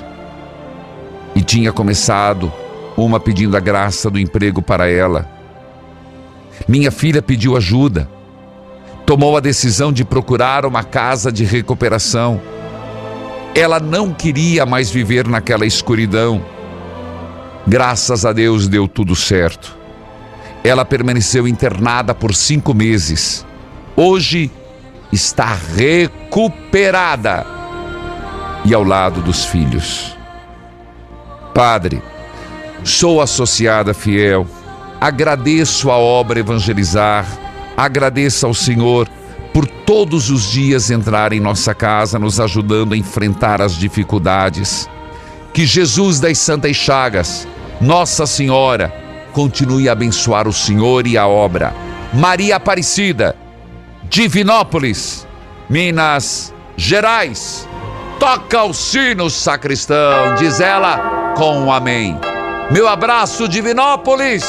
e 1.34 1.42
tinha 1.42 1.72
começado 1.72 2.52
uma 2.96 3.18
pedindo 3.18 3.56
a 3.56 3.60
graça 3.60 4.08
do 4.08 4.18
emprego 4.18 4.62
para 4.62 4.88
ela. 4.88 5.28
Minha 6.68 6.92
filha 6.92 7.20
pediu 7.20 7.56
ajuda, 7.56 8.08
tomou 9.06 9.36
a 9.36 9.40
decisão 9.40 9.92
de 9.92 10.04
procurar 10.04 10.64
uma 10.64 10.82
casa 10.82 11.30
de 11.30 11.44
recuperação. 11.44 12.40
Ela 13.54 13.78
não 13.78 14.12
queria 14.12 14.66
mais 14.66 14.90
viver 14.90 15.28
naquela 15.28 15.66
escuridão. 15.66 16.44
Graças 17.66 18.24
a 18.24 18.32
Deus 18.32 18.66
deu 18.66 18.88
tudo 18.88 19.14
certo. 19.14 19.76
Ela 20.62 20.84
permaneceu 20.84 21.46
internada 21.46 22.14
por 22.14 22.34
cinco 22.34 22.74
meses. 22.74 23.44
Hoje 23.94 24.50
está 25.12 25.56
recuperada 25.76 27.46
e 28.64 28.74
ao 28.74 28.82
lado 28.82 29.20
dos 29.20 29.44
filhos. 29.44 30.16
Padre, 31.54 32.02
sou 32.82 33.20
associada 33.20 33.94
fiel, 33.94 34.46
agradeço 35.00 35.90
a 35.90 35.96
obra 35.96 36.40
evangelizar, 36.40 37.26
agradeço 37.76 38.46
ao 38.46 38.54
Senhor 38.54 39.08
por 39.52 39.66
todos 39.66 40.30
os 40.30 40.50
dias 40.50 40.90
entrar 40.90 41.32
em 41.32 41.38
nossa 41.38 41.72
casa, 41.74 42.18
nos 42.18 42.40
ajudando 42.40 42.92
a 42.92 42.96
enfrentar 42.96 43.62
as 43.62 43.76
dificuldades. 43.76 44.88
Que 45.52 45.64
Jesus 45.64 46.18
das 46.18 46.38
Santas 46.38 46.74
Chagas, 46.76 47.46
Nossa 47.80 48.26
Senhora, 48.26 48.92
continue 49.32 49.88
a 49.88 49.92
abençoar 49.92 50.48
o 50.48 50.52
Senhor 50.52 51.06
e 51.06 51.16
a 51.16 51.28
obra. 51.28 51.72
Maria 52.12 52.56
Aparecida, 52.56 53.36
Divinópolis, 54.08 55.26
Minas 55.68 56.52
Gerais. 56.76 57.68
Toca 58.18 58.64
o 58.64 58.74
sino, 58.74 59.30
sacristão, 59.30 60.34
diz 60.36 60.60
ela 60.60 61.34
com 61.36 61.60
um 61.60 61.72
amém. 61.72 62.18
Meu 62.70 62.88
abraço, 62.88 63.46
Divinópolis. 63.46 64.44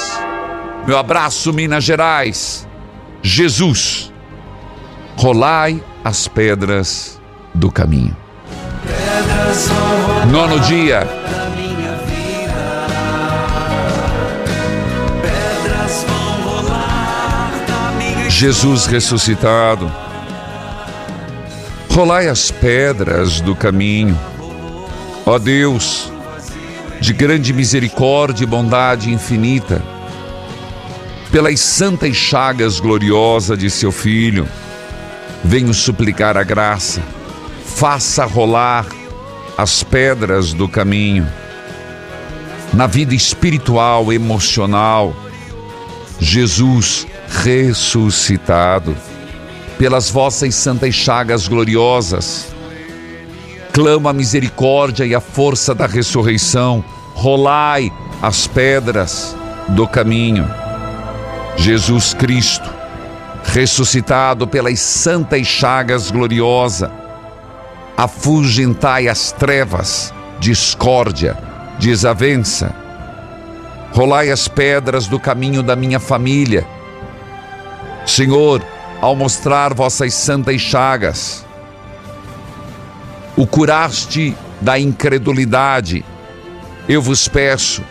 Meu 0.88 0.98
abraço, 0.98 1.52
Minas 1.52 1.84
Gerais. 1.84 2.65
Jesus, 3.28 4.14
rolai 5.18 5.84
as 6.04 6.28
pedras 6.28 7.20
do 7.56 7.72
caminho. 7.72 8.16
Nono 10.32 10.60
dia. 10.60 11.08
Jesus 18.30 18.86
ressuscitado. 18.86 19.92
Rolai 21.90 22.28
as 22.28 22.52
pedras 22.52 23.42
do 23.42 23.56
caminho. 23.56 24.16
Ó 25.26 25.40
Deus, 25.40 26.12
de 27.02 27.12
grande 27.12 27.52
misericórdia 27.52 28.44
e 28.44 28.48
bondade 28.48 29.12
infinita, 29.12 29.82
pelas 31.36 31.60
santas 31.60 32.16
chagas 32.16 32.80
gloriosas 32.80 33.60
de 33.60 33.70
seu 33.70 33.92
Filho, 33.92 34.48
venho 35.44 35.74
suplicar 35.74 36.38
a 36.38 36.44
graça, 36.44 37.02
faça 37.66 38.24
rolar 38.24 38.86
as 39.58 39.84
pedras 39.84 40.54
do 40.54 40.70
caminho. 40.70 41.28
Na 42.74 42.88
vida 42.88 43.14
espiritual, 43.14 44.14
emocional, 44.14 45.14
Jesus 46.22 47.06
ressuscitado, 47.28 48.96
pelas 49.78 50.10
vossas 50.10 50.56
santas 50.56 50.96
chagas 50.96 51.50
gloriosas. 51.50 52.48
Clamo 53.74 54.08
a 54.08 54.14
misericórdia 54.14 55.06
e 55.06 55.14
a 55.14 55.20
força 55.20 55.76
da 55.76 55.86
ressurreição, 55.86 56.82
rolai 57.14 57.92
as 58.22 58.48
pedras 58.48 59.36
do 59.68 59.86
caminho. 59.86 60.65
Jesus 61.58 62.14
Cristo, 62.14 62.70
ressuscitado 63.44 64.48
pelas 64.48 64.80
santas 64.80 65.48
chagas 65.48 66.12
gloriosas, 66.12 66.92
afugentai 67.98 69.08
as 69.08 69.32
trevas, 69.32 70.14
discórdia, 70.40 71.38
desavença. 71.80 72.74
Rolai 73.94 74.30
as 74.30 74.48
pedras 74.48 75.08
do 75.08 75.20
caminho 75.20 75.64
da 75.64 75.76
minha 75.76 76.00
família, 76.00 76.68
Senhor, 78.06 78.62
ao 79.02 79.16
mostrar 79.16 79.74
vossas 79.74 80.14
santas 80.14 80.62
chagas, 80.62 81.46
o 83.36 83.48
curaste 83.48 84.36
da 84.62 84.80
incredulidade, 84.80 86.06
eu 86.88 87.02
vos 87.02 87.28
peço, 87.28 87.84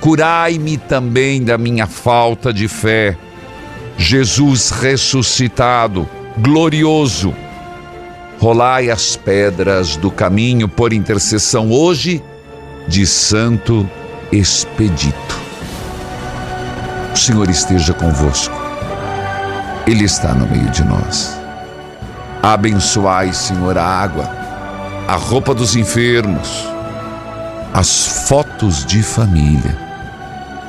curai-me 0.00 0.76
também 0.76 1.42
da 1.42 1.56
minha 1.56 1.86
falta 1.86 2.52
de 2.52 2.68
fé. 2.68 3.16
Jesus 3.98 4.70
ressuscitado, 4.70 6.08
glorioso, 6.38 7.34
rolai 8.38 8.90
as 8.90 9.16
pedras 9.16 9.96
do 9.96 10.10
caminho 10.10 10.68
por 10.68 10.92
intercessão 10.92 11.70
hoje 11.70 12.22
de 12.86 13.06
Santo 13.06 13.88
Expedito. 14.30 15.40
O 17.14 17.16
Senhor 17.16 17.48
esteja 17.48 17.94
convosco. 17.94 18.54
Ele 19.86 20.04
está 20.04 20.34
no 20.34 20.46
meio 20.46 20.68
de 20.70 20.84
nós. 20.84 21.38
Abençoai, 22.42 23.32
Senhor, 23.32 23.78
a 23.78 23.84
água 23.84 24.46
a 25.08 25.14
roupa 25.14 25.54
dos 25.54 25.76
enfermos, 25.76 26.66
as 27.72 28.26
fotos 28.28 28.84
de 28.84 29.02
família, 29.02 29.78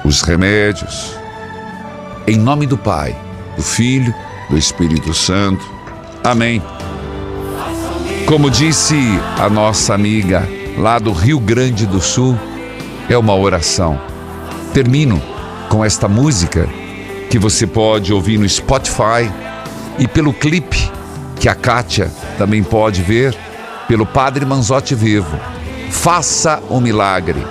os 0.07 0.21
remédios. 0.21 1.13
Em 2.25 2.37
nome 2.37 2.65
do 2.65 2.77
Pai, 2.77 3.15
do 3.57 3.61
Filho, 3.61 4.13
do 4.49 4.57
Espírito 4.57 5.13
Santo. 5.13 5.63
Amém. 6.23 6.63
Como 8.25 8.49
disse 8.49 8.95
a 9.37 9.49
nossa 9.49 9.93
amiga 9.93 10.47
lá 10.77 10.97
do 10.97 11.11
Rio 11.11 11.39
Grande 11.39 11.85
do 11.85 11.99
Sul, 11.99 12.37
é 13.09 13.17
uma 13.17 13.35
oração. 13.35 13.99
Termino 14.73 15.21
com 15.69 15.83
esta 15.83 16.07
música 16.07 16.69
que 17.29 17.37
você 17.37 17.67
pode 17.67 18.13
ouvir 18.13 18.37
no 18.37 18.47
Spotify 18.47 19.29
e 19.99 20.07
pelo 20.07 20.31
clipe 20.31 20.89
que 21.37 21.49
a 21.49 21.55
Kátia 21.55 22.09
também 22.37 22.63
pode 22.63 23.01
ver 23.01 23.35
pelo 23.87 24.05
Padre 24.05 24.45
Manzotti 24.45 24.95
Vivo. 24.95 25.37
Faça 25.89 26.61
o 26.69 26.77
um 26.77 26.81
milagre. 26.81 27.41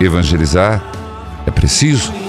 Evangelizar 0.00 0.91
é 1.46 1.50
preciso? 1.50 2.21